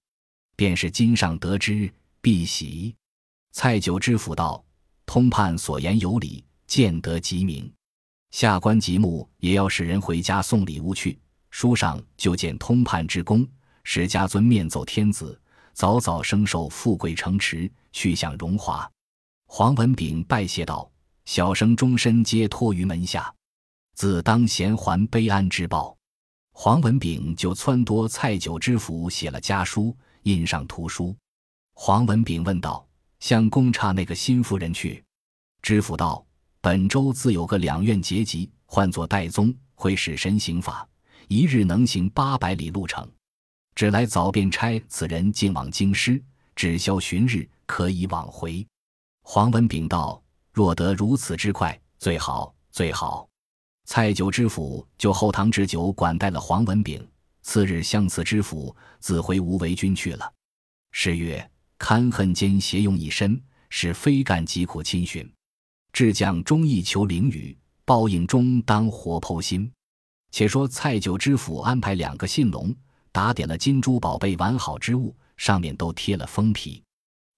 [0.57, 1.89] 便是今上得知，
[2.21, 2.93] 必喜。
[3.53, 4.61] 蔡九知府道：
[5.07, 7.73] 通判所言有理，见得极明。
[8.33, 11.17] 下官吉目也要使人回家送礼物去。
[11.51, 13.47] 书上就见通判之功，
[13.85, 15.41] 使家尊面奏天子，
[15.75, 18.91] 早早升受富贵城池，去享荣华。
[19.47, 20.91] 黄文炳拜谢道
[21.25, 23.33] ：“小生终身皆托于门下。”
[23.95, 25.97] 自当衔还悲安之报。
[26.63, 31.17] 黄文炳就撺掇蔡九知府写了家书，印上图书。
[31.73, 32.87] 黄文炳问道
[33.19, 35.03] ：“向公差那个新夫人去？”
[35.63, 36.23] 知府道
[36.61, 40.87] ：“本州自有个两院结集，唤作戴宗，会使神行法，
[41.29, 43.11] 一日能行八百里路程。
[43.75, 46.23] 只来早便差此人进往京师，
[46.55, 48.67] 只消旬日，可以往回。”
[49.25, 53.27] 黄文炳道：“若得如此之快，最好最好。”
[53.93, 57.05] 蔡九知府就后堂置酒管待了黄文炳。
[57.43, 60.33] 次日相辞知府，自回吴为军去了。
[60.93, 61.51] 是月。
[61.77, 65.29] 堪恨间邪用一身，是非干疾苦亲寻。
[65.93, 69.69] 至将忠义求灵雨，报应中当活剖心。
[70.31, 72.73] 且说蔡九知府安排两个信龙，
[73.11, 76.81] 打点了金珠宝贝完好之物，上面都贴了封皮。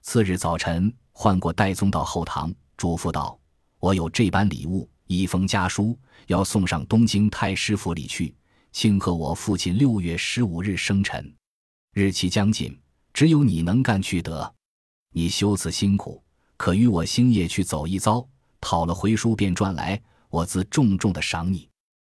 [0.02, 3.40] 次日早晨，唤过戴宗到后堂，嘱咐道
[3.80, 4.86] ：“我有这般礼物，
[5.18, 8.34] 一封家书，要送上东京太师府里去，
[8.72, 11.34] 庆贺我父亲六月十五日生辰。
[11.92, 12.76] 日期将近。”
[13.14, 14.54] 只有你能干去得，
[15.12, 16.24] 你修此辛苦，
[16.56, 18.26] 可与我星夜去走一遭，
[18.58, 21.68] 讨了回书便转来，我自重重的赏你。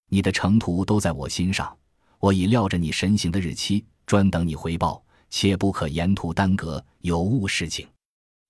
[0.08, 1.76] 你的程途都在我心上，
[2.20, 7.88] 我已料着你神行的日期，专等你回报，切不可沿途耽搁，有误事情。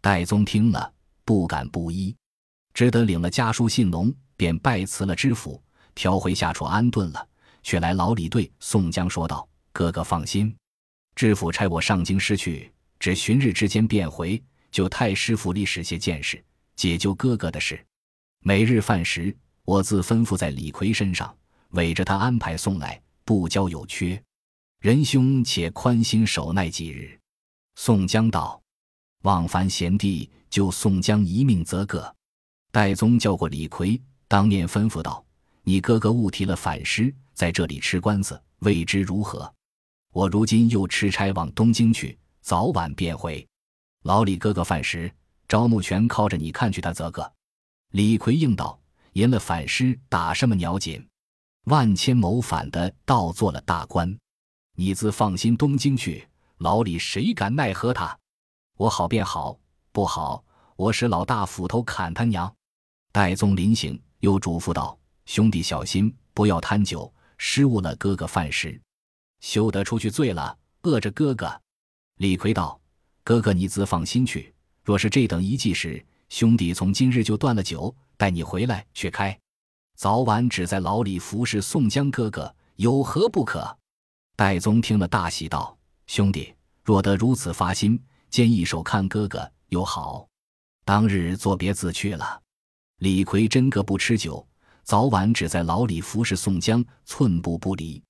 [0.03, 0.93] 戴宗听了，
[1.25, 2.15] 不敢不依，
[2.75, 5.63] 只得领了家书信龙，便拜辞了知府，
[5.95, 7.29] 调回下处安顿了。
[7.63, 10.55] 却来老李对宋江说道：“哥哥放心。”
[11.17, 16.45] 知府差我上京师去，只旬日之间便回，就太师府里使些见识，
[16.77, 17.83] 解救哥哥的事。
[18.41, 21.35] 每日饭食，我自吩咐在李逵身上，
[21.71, 24.23] 委着他安排送来，不交有缺。
[24.81, 27.19] 仁兄且宽心守耐几日。
[27.77, 28.63] 宋江道
[29.25, 32.15] ：“望凡贤弟救宋江一命，则个。”
[32.71, 35.25] 戴宗叫过李逵，当面吩咐道
[35.63, 39.53] ：“你哥哥误提了反诗，在这里吃官司，未知如何？”
[40.13, 43.47] 我如今又持差往东京去，早晚便回。
[44.05, 45.13] 老李哥哥犯时，
[45.49, 47.33] 招募全靠着你看去他则个。
[47.91, 48.79] 李逵应道
[49.15, 51.05] ：“赢了反诗，打什么鸟紧？
[51.65, 54.17] 万千谋反的，倒做了大官。
[54.77, 58.19] 你自放心东京去，老李谁敢奈何他？
[58.77, 59.59] 我好便好，
[59.93, 60.45] 不好，
[60.77, 62.55] 我使老大斧头砍他娘。”
[63.11, 68.81] 戴宗临行，又嘱咐道：“兄弟小心，不要贪酒，失误了哥哥饭食。”
[69.41, 71.61] 休得出去醉了，饿着哥哥。
[72.17, 72.81] 李逵道
[73.23, 74.55] ：“哥哥，你自放心去。
[74.83, 79.39] 若是这等一计时，兄弟从今日就断了酒，待你回来却开。
[79.95, 83.77] 早晚只在牢里服侍宋江哥哥，有何不可？”
[84.37, 85.77] 戴宗听了大喜，道
[86.09, 90.27] ：“兄弟若得如此发心，兼一手看哥哥，又好。
[90.87, 92.41] 当日作别自去了。”
[93.05, 94.49] 李逵真个不吃酒，
[94.83, 98.03] 早晚只在牢里服侍宋江，寸步不离。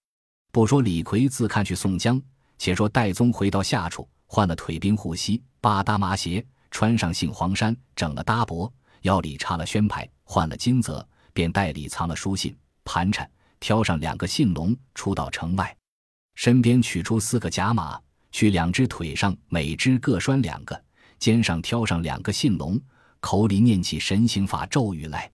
[0.52, 2.22] 不说李逵自看去宋江，
[2.58, 13.28] 且说戴宗回到下处，换了腿兵护膝，八搭麻鞋，穿上杏黄衫，整了搭脖，腰里插了宣牌，换了金泽，便袋里藏了书信、盘缠，
[13.58, 15.76] 挑上两个信笼，出到城外，
[16.36, 20.80] 身边取出四个甲马，去两只腿上每只各拴两个，
[21.18, 22.80] 肩上挑上两个信笼，
[23.24, 25.30] 口里念起神行法咒语来。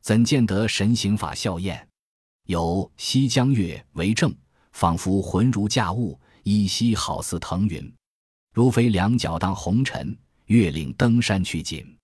[0.00, 1.86] 怎见得神行法效验？
[2.46, 4.34] 有西江月为证。
[4.72, 7.94] 仿佛浑如驾雾，依稀好似腾云，
[8.52, 10.14] 如飞两脚当红尘，
[10.46, 11.96] 月岭登山去紧。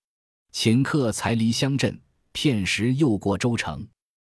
[0.55, 2.01] 顷刻才离乡镇，
[2.33, 3.87] 片时又过州城。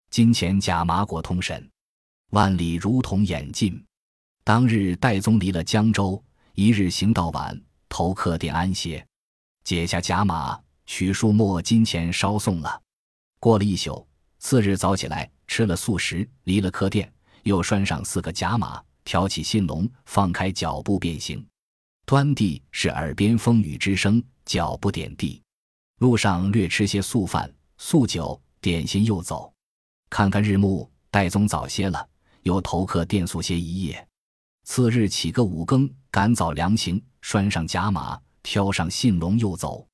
[0.09, 1.69] 金钱甲马果通神，
[2.31, 3.83] 万里如同眼近。
[4.43, 6.23] 当日戴宗离了江州，
[6.55, 9.05] 一日行到晚，投客店安歇，
[9.63, 12.81] 解下甲马，取数墨金钱烧送了。
[13.39, 14.07] 过了一宿，
[14.39, 17.11] 次日早起来，吃了素食，离了客店。
[17.43, 21.45] 又拴上四个甲马，挑起信笼，放开脚步便行。
[22.05, 25.41] 端地是耳边风雨之声，脚不点地。
[25.99, 29.53] 路上略吃些素饭、素酒、点心，又走。
[30.09, 32.07] 看看日暮，戴宗早些了，
[32.43, 34.07] 又投客店宿歇一夜。
[34.63, 39.85] 次日起个五更，赶早凉行，拴上甲马，挑上信笼，又走。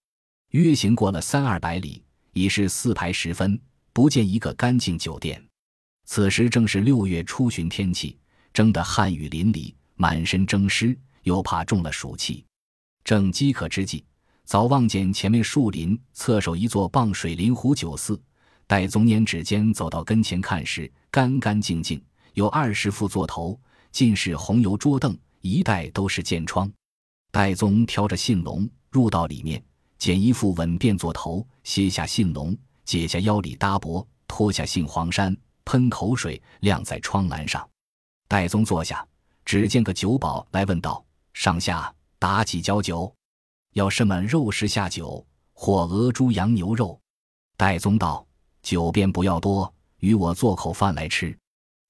[0.52, 3.60] 约行过了三二百里，已是四排时分，
[3.94, 5.44] 不见一个干净酒店。
[6.06, 8.18] 此时正是六月初旬天气，
[8.52, 12.44] 蒸得汗雨淋漓，满身蒸湿，又怕中了暑气。
[13.04, 14.04] 正饥渴之际，
[14.44, 18.20] 早望见前面树林侧手一座傍水临湖酒肆。
[18.66, 23.60] 戴宗拈指间走到跟前看时，干干净净，有二十副座头，
[23.92, 26.72] 尽是红油桌凳，一带都是箭窗。
[27.32, 29.64] 戴宗挑着信笼入到里面，
[30.00, 35.36] 捡一副稳便座头，卸下信笼，解下腰里搭脖，脱下杏黄衫。
[35.66, 37.70] 喷口水，晾在窗栏上。
[38.28, 39.08] 戴宗坐下，
[39.46, 43.14] 只见个酒保来问道：“上下打几浇酒？
[43.74, 47.00] 要什么肉食下酒，或鹅猪羊牛肉？”
[47.56, 48.26] 戴宗道
[48.64, 51.38] ：“酒便不要多，与我做口饭来吃。”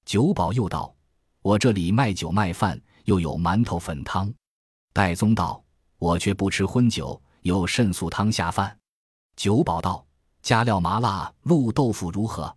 [0.04, 0.94] 酒保又道
[1.42, 4.30] ：“我这里卖酒卖饭，又有馒头粉汤。”
[4.92, 5.64] 戴宗道
[6.00, 8.78] ：“我却不吃荤酒，有肾素汤下饭。”
[9.36, 10.06] 酒保道
[10.42, 12.56] ：“加料麻辣鹿豆腐如何？”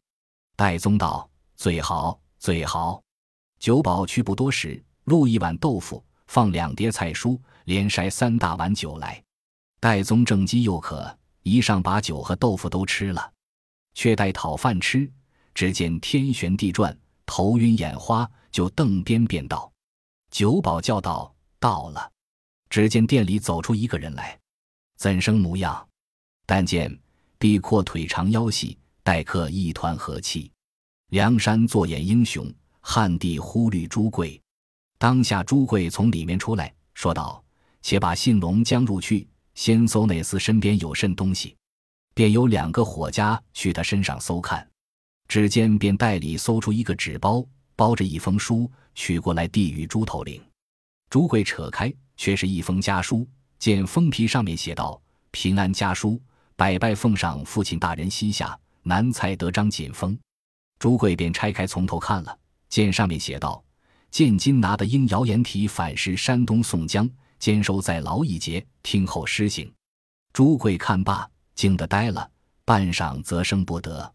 [0.57, 3.03] 戴宗道：“最好，最好。”
[3.59, 9.23] 酒保去不多时，录一碗豆腐，放两碟菜蔬，连筛三大碗酒来。
[9.79, 13.33] 戴宗正饥又渴，一上把酒和豆腐都吃了，
[13.95, 15.11] 却待讨饭吃，
[15.55, 19.73] 只见天旋地转，头晕眼花，就瞪边便道
[20.31, 22.11] ：“酒保叫道：‘到了！’
[22.69, 24.39] 只见店里走出一个人来，
[25.03, 25.85] 怎生模样？
[26.47, 26.97] 但见
[27.37, 30.49] 臂阔腿长腰细，待客一团和气。
[31.09, 32.49] 梁山坐眼英雄。”
[32.81, 34.41] 汉帝忽虑朱贵，
[34.99, 37.43] 当下朱贵从里面出来说道
[37.83, 41.57] ：“且把信龙将入去，先搜那厮身边有甚东西。”
[42.15, 44.69] 便有两个伙家去他身上搜看，
[45.27, 50.41] 只见便袋里搜出一个纸包，包着一封书，取过来递与朱头领。
[51.11, 53.29] 朱贵扯开，却是一封家书，
[53.63, 56.21] 见封皮上面写道：“平安家书，
[56.57, 60.19] 百拜奉上父亲大人膝下，南才得章锦封。”
[60.81, 62.37] 朱贵便拆开从头看了。
[62.69, 63.63] 见上面写道
[64.11, 69.73] ：“见今拿的应谣言体反噬山东宋江，监收在牢一节，听候施行。”
[70.35, 72.29] 朱贵看罢，惊得呆了，
[72.65, 74.13] 半晌则生不得。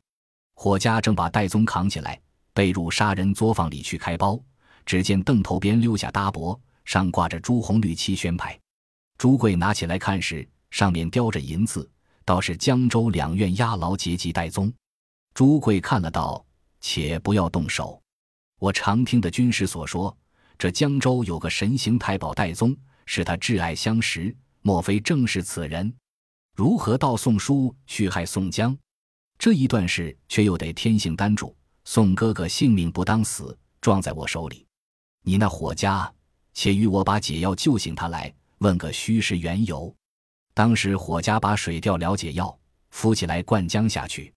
[0.55, 2.19] 伙家正把戴宗扛起来，
[2.53, 4.38] 背入杀人作坊里去开包，
[4.86, 8.60] 只见凳头边溜下搭脖，上挂着朱红绿漆宣牌。
[9.17, 11.89] 朱贵拿起来看时，上面雕着银字，
[12.23, 14.71] 倒是江州两院押牢劫级戴宗。
[15.34, 16.45] 朱贵看了道
[16.82, 17.99] ：“且不要动手。”
[18.60, 20.15] 我常听的军师所说，
[20.58, 22.77] 这江州有个神行太保戴宗，
[23.08, 25.91] 是他挚爱相识，莫非正是此人？
[26.56, 28.77] 如何盗宋书去害宋江？
[29.39, 34.65] 这一段事却又得天性担主，宋哥哥性命不当死，撞在我手里。
[35.23, 36.12] 你那伙家，
[36.53, 39.93] 且与我把解药救醒他来，问个虚实缘由。
[40.54, 42.58] 当时伙家把水调了解药
[42.89, 44.34] 敷起来，灌浆下去。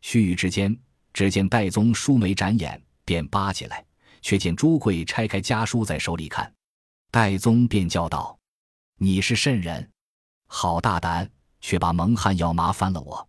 [0.00, 0.78] 须臾之间，
[1.12, 2.82] 只见戴宗舒眉展眼。
[3.04, 3.82] 便扒起来，
[4.20, 6.52] 却见朱贵拆开家书在手里看，
[7.10, 8.38] 戴宗便叫道
[9.00, 9.90] ：“你是甚人？
[10.46, 11.26] 好大胆，
[11.62, 13.26] 却把蒙汗药麻烦了我。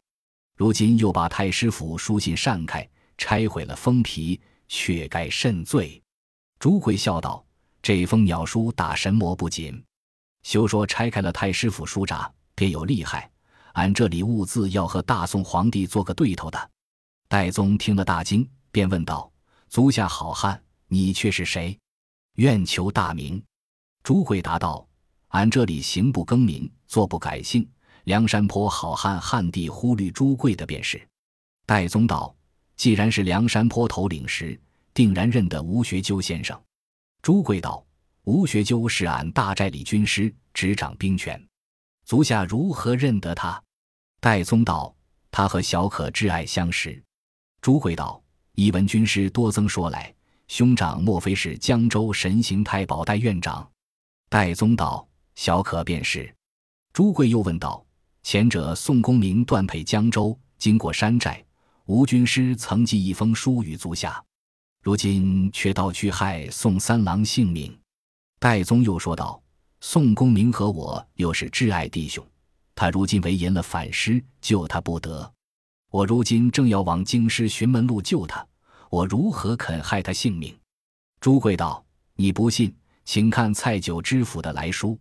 [0.57, 2.85] 如今又把太师府书信扇开，
[3.17, 6.03] 拆毁了封皮，却该甚罪？”
[6.59, 7.45] 朱贵笑道
[7.81, 9.81] ：“这封鸟书打神魔不紧，
[10.49, 13.29] 休说拆开了太师府书札，便有厉害。
[13.73, 16.71] 俺这里兀自要和大宋皇帝做个对头的。”
[17.29, 19.31] 戴宗听了大惊，便问道。
[19.67, 21.77] 足下好汉，你却是谁？
[22.37, 23.39] 愿求大名。
[24.01, 24.83] 朱贵答道
[25.29, 27.69] ：“俺这里行不更名，坐不改姓。
[28.05, 30.99] 梁山坡好汉汉帝忽虑朱贵的便是。”
[31.67, 32.35] 戴宗道
[32.75, 34.59] ：“既然是梁山坡头领时，
[34.95, 36.59] 定然认得吴学究先生。”
[37.21, 37.85] 朱贵道
[38.29, 41.43] ：“吴学究是俺大寨里军师，执掌兵权，
[42.05, 43.59] 足下如何认得他？”
[44.21, 44.95] 戴宗道
[45.31, 47.03] ：“他和小可挚爱相识。”
[47.59, 48.21] 朱贵道。
[48.53, 50.13] 一闻军师多增说来，
[50.47, 53.67] 兄长莫非是江州神行太保戴院长？
[54.29, 56.31] 戴宗道：“小可便是。”
[56.93, 57.83] 朱贵又问道
[58.21, 61.43] ：“前者宋公明断配江州，经过山寨，
[61.85, 64.23] 吴军师曾寄一封书与足下，
[64.83, 67.75] 如今却盗去害宋三郎性命。”
[68.39, 69.41] 戴宗又说道
[69.81, 72.25] ：“宋公明和我又是挚爱弟兄，
[72.73, 75.29] 他如今为淫了反师，救他不得。
[75.91, 78.45] 我如今正要往京师寻门路救他。”
[78.89, 80.57] 我如何肯害他性命？
[81.21, 82.75] 朱贵道：“你不信，
[83.05, 84.97] 请看蔡九知府的来书。”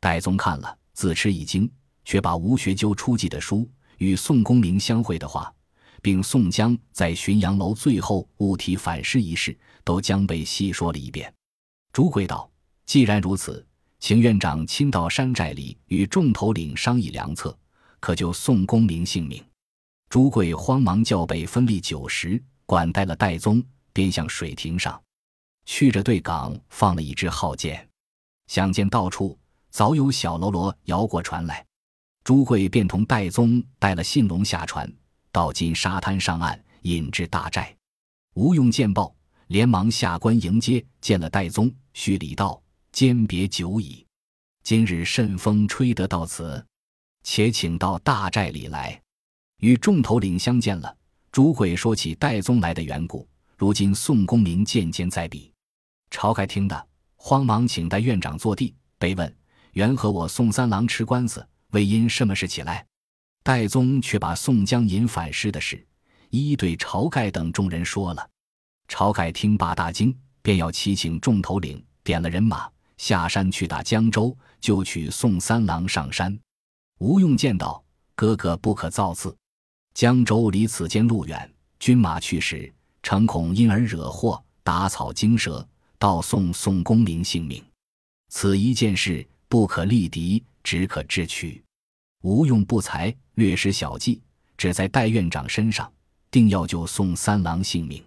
[0.00, 1.70] 戴宗看了，自吃一惊，
[2.04, 5.50] 却把吴学究出寄的书与宋公明相会的话，
[6.02, 11.32] 并宋江在浔阳楼最后误体反诗一事，都将被细说了一遍。
[11.90, 12.50] 朱贵道
[12.92, 13.66] ：“既然如此，
[14.00, 17.58] 请院长亲到山寨里与众头领商议良策，
[18.00, 19.42] 可救宋公明性命。”
[20.10, 22.38] 朱贵慌忙叫备分立九十。
[22.66, 23.64] 管带了戴宗，
[23.94, 25.02] 便向水亭上
[25.64, 27.88] 去着对港，放了一支号箭。
[28.46, 29.38] 想见到处
[29.70, 31.64] 早有小喽啰摇过船来，
[32.22, 34.86] 朱贵便同戴宗带了信龙下船，
[35.30, 37.74] 到金沙滩上岸，引至大寨。
[38.34, 39.16] 吴用见报，
[39.46, 42.61] 连忙下关迎接，见了戴宗，叙礼道
[42.92, 44.06] ：“间别久矣，
[44.62, 46.62] 今日甚风吹得到此，
[47.22, 49.00] 且请到大寨里来，
[49.60, 50.94] 与众头领相见了。”
[51.32, 53.26] 朱贵说起戴宗来的缘故，
[53.56, 55.50] 如今宋公明渐渐在彼。
[56.10, 56.86] 晁盖听得，
[57.16, 59.34] 慌忙请戴院长坐地，悲问
[59.72, 62.86] ：“原和我宋三郎吃官司，为因什么事起来？”
[63.42, 65.82] 戴宗却把宋江引反诗的事，
[66.28, 68.28] 一一对晁盖等众人说了。
[68.86, 76.38] 晁盖听罢大惊，便要齐请众头领，点了人马下山去打江州，就取宋三郎上山。
[76.98, 77.82] 吴用见道
[78.14, 79.36] ：“哥哥不可造次，
[79.94, 82.72] 江州离此间路远，军马去时，
[83.02, 85.66] 诚恐因而惹祸，打草惊蛇，
[85.98, 87.62] 盗送宋公明性命。
[88.28, 91.62] 此一件事不可力敌，只可智取。
[92.22, 94.22] 吴用不才，略施小计，
[94.56, 95.92] 只在戴院长身上，
[96.30, 98.02] 定要救宋三郎性命。”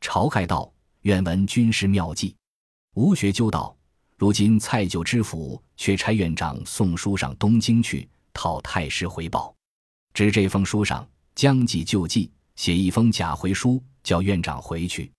[0.00, 2.34] 晁盖道：“愿闻军师妙计。”
[2.96, 3.76] 吴学究道
[4.22, 9.52] ：“如今蔡九知府却差院长送书上东京去。”讨太师回报，
[10.14, 11.04] 指这封书上
[11.34, 15.10] 将计就计，写一封假回书，叫院长回去。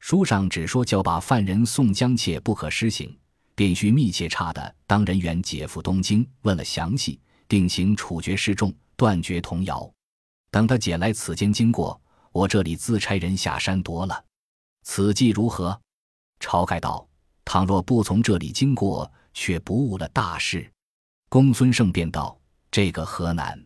[0.00, 3.18] 书上只说叫把犯人宋江且不可施行，
[3.54, 9.90] 便须密切查的当人员解赴东京，问了详细，定行处决示众，断绝童谣。
[10.50, 11.98] 等他解来此间经过，
[12.32, 14.22] 我这里自差人下山夺了。
[14.82, 15.80] 此计如何？
[16.38, 17.08] 晁盖道：
[17.44, 20.70] 倘若不从这里经过，却不误了大事。
[21.28, 22.38] 公孙胜便道。
[22.70, 23.62] 这个河南，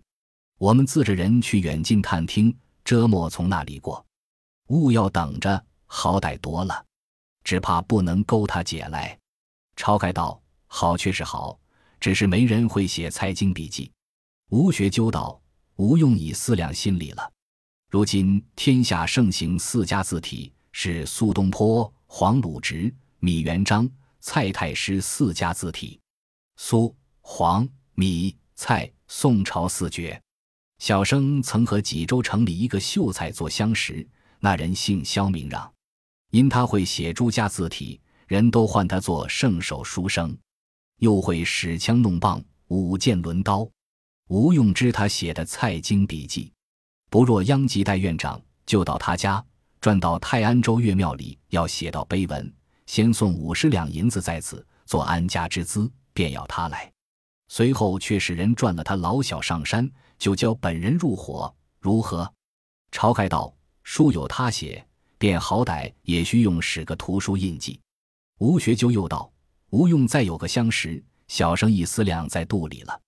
[0.59, 2.53] 我们自着人去远近探听，
[2.85, 4.05] 遮莫从那里过。
[4.67, 6.85] 勿要等着，好歹夺了，
[7.45, 9.17] 只怕不能勾他解来。
[9.77, 11.57] 晁盖道：“好却是好，
[12.01, 13.93] 只是没人会写蔡京笔记。”
[14.51, 15.41] 吴学究道
[15.77, 17.33] ：“吴用已思量心里了。
[17.89, 23.89] 如今天下盛行四家字体，是苏东坡、黄鲁直、米元璋、
[24.21, 26.01] 蔡太师四家字体。
[26.57, 30.21] 苏、黄、米、蔡。”宋朝四绝，
[30.81, 34.05] 小生曾和济州城里一个秀才做相识，
[34.41, 35.73] 那人姓萧，名让，
[36.33, 40.37] 因他会写诸家字体，人都唤他做圣手书生，
[40.99, 43.71] 又会使枪弄棒、舞剑抡刀。
[44.27, 46.47] 吴用知他写的《蔡京笔记》，
[47.09, 49.43] 不若央及戴院长，就到他家
[49.81, 52.53] 转到泰安州岳庙里，要写到碑文，
[52.87, 56.91] 先送五十两银子在此做安家之资，便要他来。
[57.49, 62.33] 随后却使人赚了他老小上山，就叫本人入伙，如何？
[62.91, 64.85] 晁盖道：“书有他写，
[65.19, 67.79] 便好歹也需用使个图书印记。”
[68.39, 69.31] 吴学究又道
[69.71, 73.01] ：“吴用再有个相识，小生一思量在肚里了。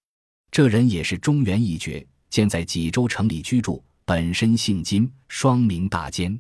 [0.51, 6.39] 这人也是中原一绝，现在济州城里居住，本身姓金，双名大坚，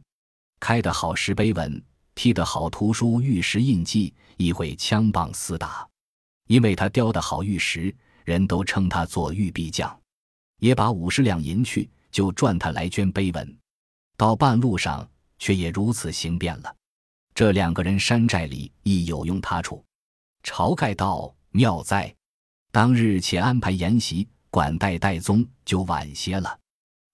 [0.61, 1.83] 开得好石碑文，
[2.19, 5.89] 题得好图书玉石印记，亦会枪棒厮打。”
[6.49, 7.95] 因为他雕得好玉石，
[8.25, 9.97] 人都称他做玉壁匠，
[10.59, 13.57] 也把五十两银去，就赚他来捐碑文。
[14.17, 15.09] 到半路上，
[15.39, 16.75] 却也如此行变了。
[17.35, 19.85] 这两个人山寨里亦有用他处。
[20.43, 22.13] 晁盖道：“妙哉！
[22.73, 26.59] 当日且安排筵席，管待戴宗，就晚些了。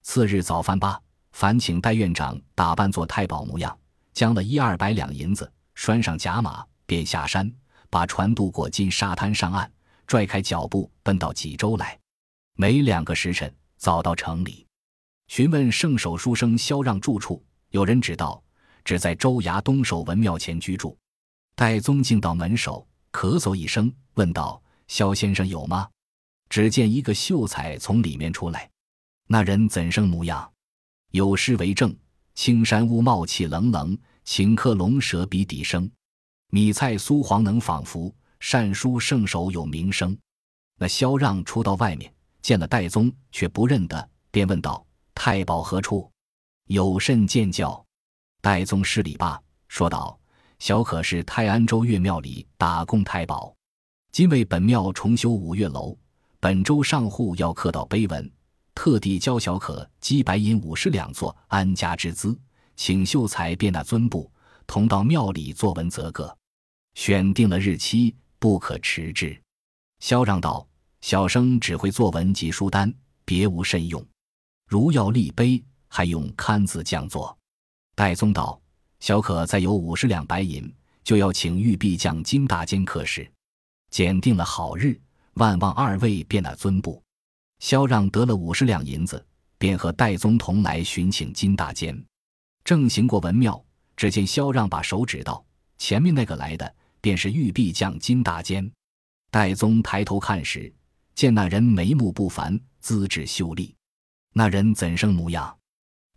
[0.02, 0.98] 次日早饭罢，
[1.32, 3.76] 烦请戴院长打扮作太保模样，
[4.14, 7.52] 将了一二百两银子，拴上甲马，便下山。”
[7.90, 9.70] 把船渡过金沙滩上岸，
[10.04, 11.96] 拽开脚步奔到济州来。
[12.56, 14.66] 没两个时辰，早到城里，
[15.28, 17.40] 询问圣手书生萧让住处。
[17.70, 18.42] 有人指道，
[18.84, 20.98] 只在州衙东守文庙前居住。
[21.54, 25.88] 戴宗进到门首，咳嗽一声，问道：“萧先生有吗？”
[26.50, 28.68] 只见一个秀才从里面出来。
[29.28, 30.50] 那人怎生模样？
[31.12, 31.96] 有诗为证
[32.34, 35.90] ：“青山雾冒气冷冷，顷刻龙蛇比底生。”
[36.50, 40.16] 米菜酥黄能仿佛，善书圣手有名声。
[40.78, 42.12] 那萧让出到外面，
[42.42, 46.10] 见了戴宗，却不认得，便问道：“太保何处？
[46.66, 47.84] 有甚见教？”
[48.40, 50.18] 戴宗施礼罢，说道
[50.58, 53.54] ：“小可是泰安州岳庙里打工太保，
[54.12, 55.96] 今为本庙重修五岳楼，
[56.38, 58.30] 本州上户要刻到碑文，
[58.74, 62.38] 特地教小可积白银五十两做安家之资，
[62.76, 64.30] 请秀才便那尊布，
[64.66, 66.36] 同到庙里作文则个。”
[66.94, 69.40] 选定了日期，不可迟滞。
[70.00, 70.66] 萧让道
[71.00, 72.92] ：“小生只会作文及书单，
[73.24, 74.04] 别无甚用。
[74.68, 77.36] 如要立碑，还用刊字匠作。”
[77.96, 78.60] 戴宗道
[79.00, 80.72] ：“小可再有五十两白银，
[81.02, 83.30] 就要请玉壁匠金大坚刻石。
[83.90, 85.00] 拣定了好日，
[85.34, 87.02] 万望二位便那尊布。”
[87.58, 89.24] 萧让得了五十两银子，
[89.58, 92.04] 便和戴宗同来寻请金大坚。
[92.64, 93.64] 正行过文庙，
[93.96, 95.44] 只见萧让把手指道
[95.78, 96.74] ：“前面那个来的。”
[97.04, 98.72] 便是玉壁匠金大坚。
[99.30, 100.72] 戴宗抬头看时，
[101.14, 103.74] 见那人眉目不凡，资质秀丽。
[104.32, 105.54] 那人怎生模样？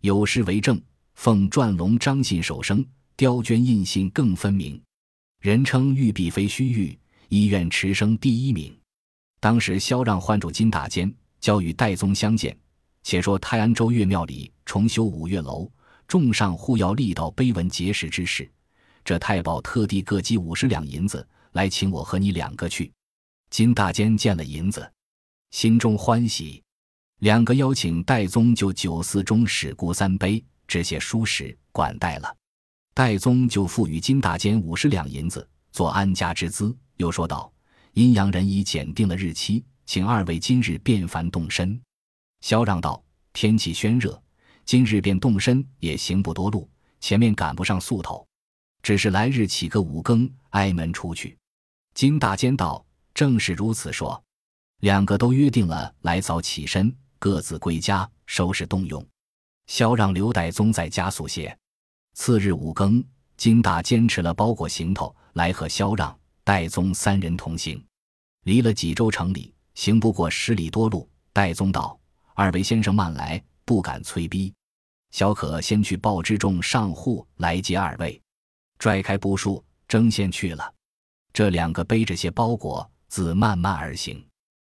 [0.00, 0.80] 有诗为证
[1.14, 2.82] ：“奉篆龙章信手生，
[3.16, 4.82] 雕镌印信更分明。
[5.42, 8.74] 人称玉璧非虚玉，医院持生第一名。
[9.40, 12.56] 当时萧让唤住金大坚，交与戴宗相见。
[13.02, 15.70] 且说泰安州岳庙里重修五岳楼，
[16.06, 18.50] 众上护要力道碑文碣石之事。
[19.04, 22.92] 这太保特地各积五十两银子来请我和你两个去。
[23.50, 24.92] 金大坚见了银子，
[25.50, 26.62] 心中欢喜。
[27.20, 32.36] 两个邀请戴宗就九寺中史故三碑，致谢书史管待了。
[32.92, 37.50] 戴宗就赋予金大坚五十两银子做安家之资，又说道
[37.94, 41.80] ：“阴阳人已检定了日期，请二位今日便凡动身。”
[42.44, 44.22] 萧让道：“天气宣热，
[44.66, 46.68] 今日便动身也行不多路，
[47.00, 48.28] 前面赶不上宿头，
[48.82, 51.38] 只是来日起个五更挨门出去。”
[51.96, 52.84] 金大坚道
[53.14, 54.22] ：“正是如此说。”
[54.80, 59.04] 两个都约定了，来早起身，各自归家收拾动用。
[59.68, 61.58] 萧让刘戴宗在家速些。
[62.12, 63.02] 次日五更，
[63.38, 66.14] 金大坚持了包裹行头来和萧让、
[66.44, 67.82] 戴宗三人同行。
[68.44, 71.08] 离了济州城里，行不过十里多路。
[71.32, 71.96] 戴宗道。
[72.34, 74.52] 二位先生慢来，不敢催逼。
[75.12, 78.20] 小可先去报知众上户来接二位。
[78.80, 80.74] 拽开布束，争先去了。
[81.32, 84.20] 这两个背着些包裹，自慢慢而行。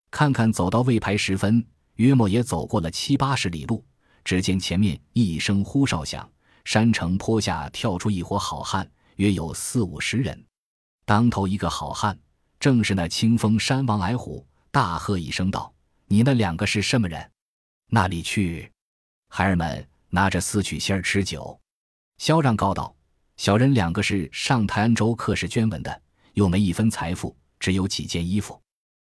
[0.09, 3.85] 看看走到未牌时分，约莫也走过了七八十里路。
[4.25, 6.31] 只见前面一声呼哨响，
[6.65, 10.41] 山城坡下跳出一伙好汉，约有四五十人。
[11.05, 12.17] 当头一个好汉，
[12.61, 15.71] 正是那清风山王矮虎，大喝一声道
[16.09, 17.31] ：“你那两个是什么人？”
[17.93, 18.73] 那里去？
[19.29, 21.61] 孩儿们拿着四曲仙儿吃酒。
[22.17, 22.97] 萧让告道
[23.37, 26.03] ：“小人两个是上泰安州客氏捐文的，
[26.33, 28.59] 又没一分财富，只有几件衣服。”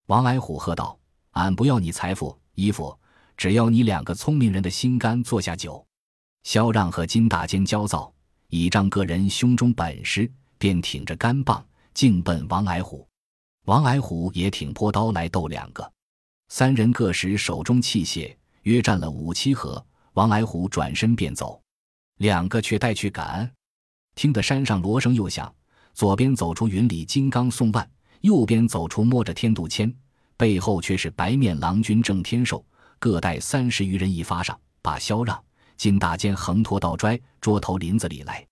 [0.09, 0.99] 王矮虎喝道
[1.33, 2.99] ：“俺不要你财富衣服，
[3.37, 5.23] 只要你两个聪明人的心肝。
[5.23, 5.87] 坐下酒。”
[6.43, 8.11] 萧让和金大坚焦躁，
[8.49, 13.07] 倚仗个人胸中本事，便挺着杆棒径奔王矮虎。
[13.71, 15.89] 王矮虎也挺坡刀来斗两个，
[16.49, 18.37] 三人各使手中器械。
[18.63, 19.81] 约战了五七合，
[20.15, 21.63] 王矮虎转身便走，
[22.17, 23.49] 两个却带去赶。
[24.17, 25.55] 听得山上锣声又响，
[25.95, 27.89] 左边走出云里金刚宋万，
[28.23, 29.95] 右边走出摸着天杜迁，
[30.37, 32.67] 背后却是白面郎君郑天寿，
[32.99, 35.41] 各带三十余人一发上，把萧让、
[35.77, 38.45] 金大坚横拖到拽桌头林子里来。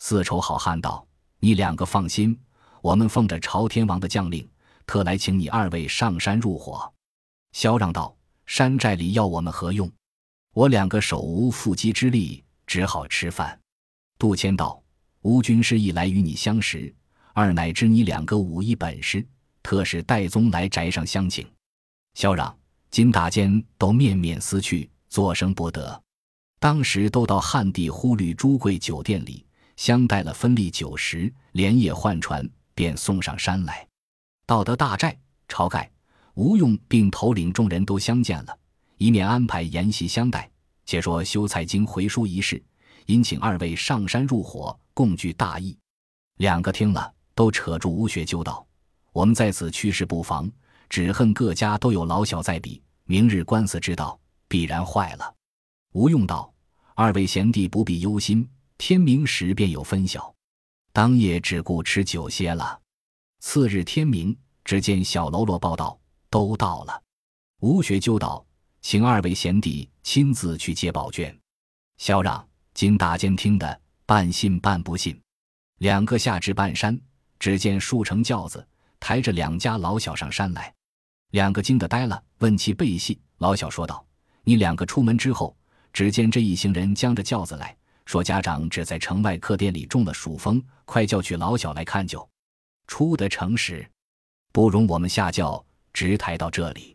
[0.00, 1.06] 四丑好汉道
[1.38, 2.36] ：“你两个放心，
[2.82, 4.46] 我们奉着朝天王的将令，
[4.86, 6.92] 特来请你二位上山入伙。”
[7.52, 8.16] 萧让道。
[8.46, 9.90] 山寨里要我们何用？
[10.54, 13.58] 我两个手无缚鸡之力，只好吃饭。
[14.20, 14.80] 杜迁道
[15.22, 16.94] ：“吴军师一来与你相识，
[17.34, 19.26] 二乃知你两个武艺本事，
[19.64, 21.44] 特使戴宗来宅上相请。”
[22.14, 22.56] 萧让、
[22.88, 26.00] 金大坚都面面思去，作声不得。
[26.60, 29.44] 当时都到汉地忽律朱贵酒店里，
[29.76, 33.84] 相待了分例酒食，连夜换船，便送上山来。
[34.46, 35.18] 到得大寨，
[35.48, 35.90] 晁盖。
[36.34, 38.58] 吴用并头领众人都相见了，
[38.98, 40.48] 一面安排筵席相待。
[40.84, 42.62] 且说修蔡京回书一事，
[43.06, 45.76] 因请二位上山入伙，共聚大义。
[46.36, 48.64] 两个听了，都扯住吴学究道
[49.12, 50.48] ：“我们在此去世不妨，
[50.88, 55.34] 只恨各家都有老小在彼，明日官司之道必然坏了。”
[55.92, 56.52] 吴用道
[56.94, 60.32] ：“二位贤弟不必忧心，天明时便有分晓。
[60.92, 62.78] 当夜只顾吃酒歇了。
[63.48, 65.96] 次日天明，只见小喽啰报道。”
[66.28, 67.00] 都到了，
[67.60, 68.44] 吴学究道
[68.82, 71.34] ：“请二位贤弟亲自去接宝卷。”
[71.96, 72.44] 萧让、
[72.74, 75.18] 经大监听的半信半不信。
[75.78, 77.00] 两个下至半山，
[77.38, 78.66] 只见数乘轿子
[78.98, 80.74] 抬着两家老小上山来。
[81.30, 83.18] 两个惊得呆了，问其背细。
[83.38, 84.04] 老小说道
[84.42, 85.56] ：“你两个出门之后，
[85.92, 87.74] 只见这一行人将着轿子来
[88.06, 92.28] 说，家长只在城外客店里中了暑风，快叫去老小来看救。
[92.86, 93.88] 出得城时，
[94.52, 95.62] 不容我们下轿。”
[95.96, 96.94] 直抬到这里，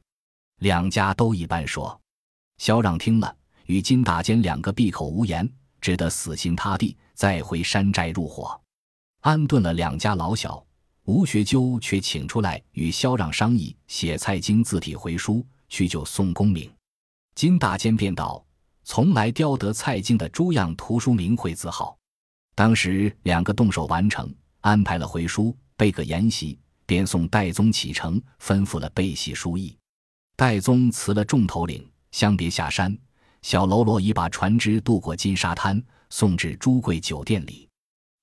[0.59, 1.99] 两家都一般说。
[2.59, 3.35] 萧让听了，
[3.65, 8.61] 与金大坚两个闭口无言，只得死心塌地，再回山寨入伙，
[9.21, 10.63] 安顿了两家老小。
[11.05, 16.71] 吴学究却请出来与萧让商议，写蔡京字体回书，去救宋公明。
[17.33, 18.45] 金大坚便道
[18.85, 21.97] ：“从来雕得蔡京的诸样图书名讳字号。”
[22.53, 26.59] 当时两个动手完成，安排了回书，备个筵席。
[26.85, 29.77] 便送戴宗启程，吩咐了背系书意。
[30.35, 32.97] 戴宗辞了众头领，相别下山。
[33.41, 37.69] 小喽啰已把船只渡过金沙滩，送至朱贵酒店里。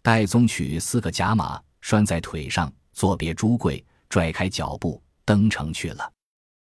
[0.03, 6.13] 戴宗取四个甲马拴在腿上，作别朱贵，拽开脚步登城去了。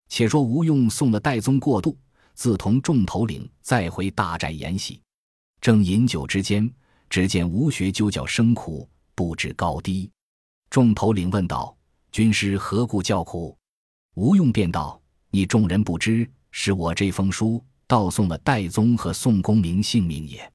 [0.07, 1.97] 且说吴用送了戴宗过渡，
[2.35, 5.01] 自同众头领再回大寨筵席。
[5.59, 6.73] 正饮酒之间，
[7.09, 10.09] 只见吴学究叫声苦，不知高低。
[10.69, 11.75] 众头领问道
[12.11, 13.57] ：“军师何故叫苦？”
[14.15, 15.01] 吴用便道
[15.31, 20.51] ：“你众人不知，是我这封书盗送了戴宗和宋公明性命也。”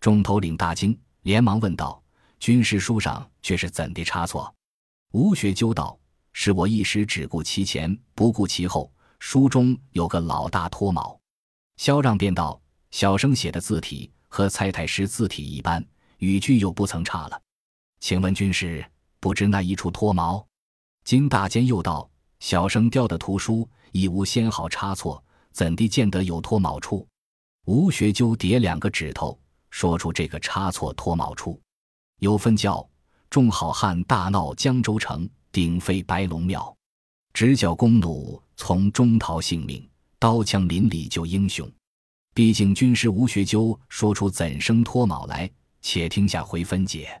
[0.00, 2.02] 众头领大惊，连忙问道
[2.38, 4.54] ：“军师书上却是怎的差错？”
[5.12, 5.98] 吴学究道
[6.34, 8.92] ：“是我一时只顾其前，不顾其后。
[9.18, 11.18] 书中有个老大脱毛。”
[11.78, 15.84] 萧让便道：“小生写的字体和蔡太师字体一般，
[16.18, 17.40] 语句又不曾差了。
[17.98, 18.84] 请问军师，
[19.20, 20.46] 不知那一处脱毛？”
[21.04, 22.08] 金大坚又道
[22.40, 27.06] ：“小生雕的图书亦无纤毫差错，怎地见得有脱毛处？”
[27.66, 29.38] 吴学究叠两个指头，
[29.70, 31.60] 说出这个差错脱毛处，
[32.20, 32.88] 有分教。
[33.28, 36.74] 众好汉大闹江州城，鼎废白龙庙，
[37.34, 39.86] 直角弓弩从中逃性命，
[40.18, 41.68] 刀枪林里救英雄。
[42.32, 45.50] 毕竟军师吴学究说出怎生脱毛来，
[45.82, 47.20] 且听下回分解。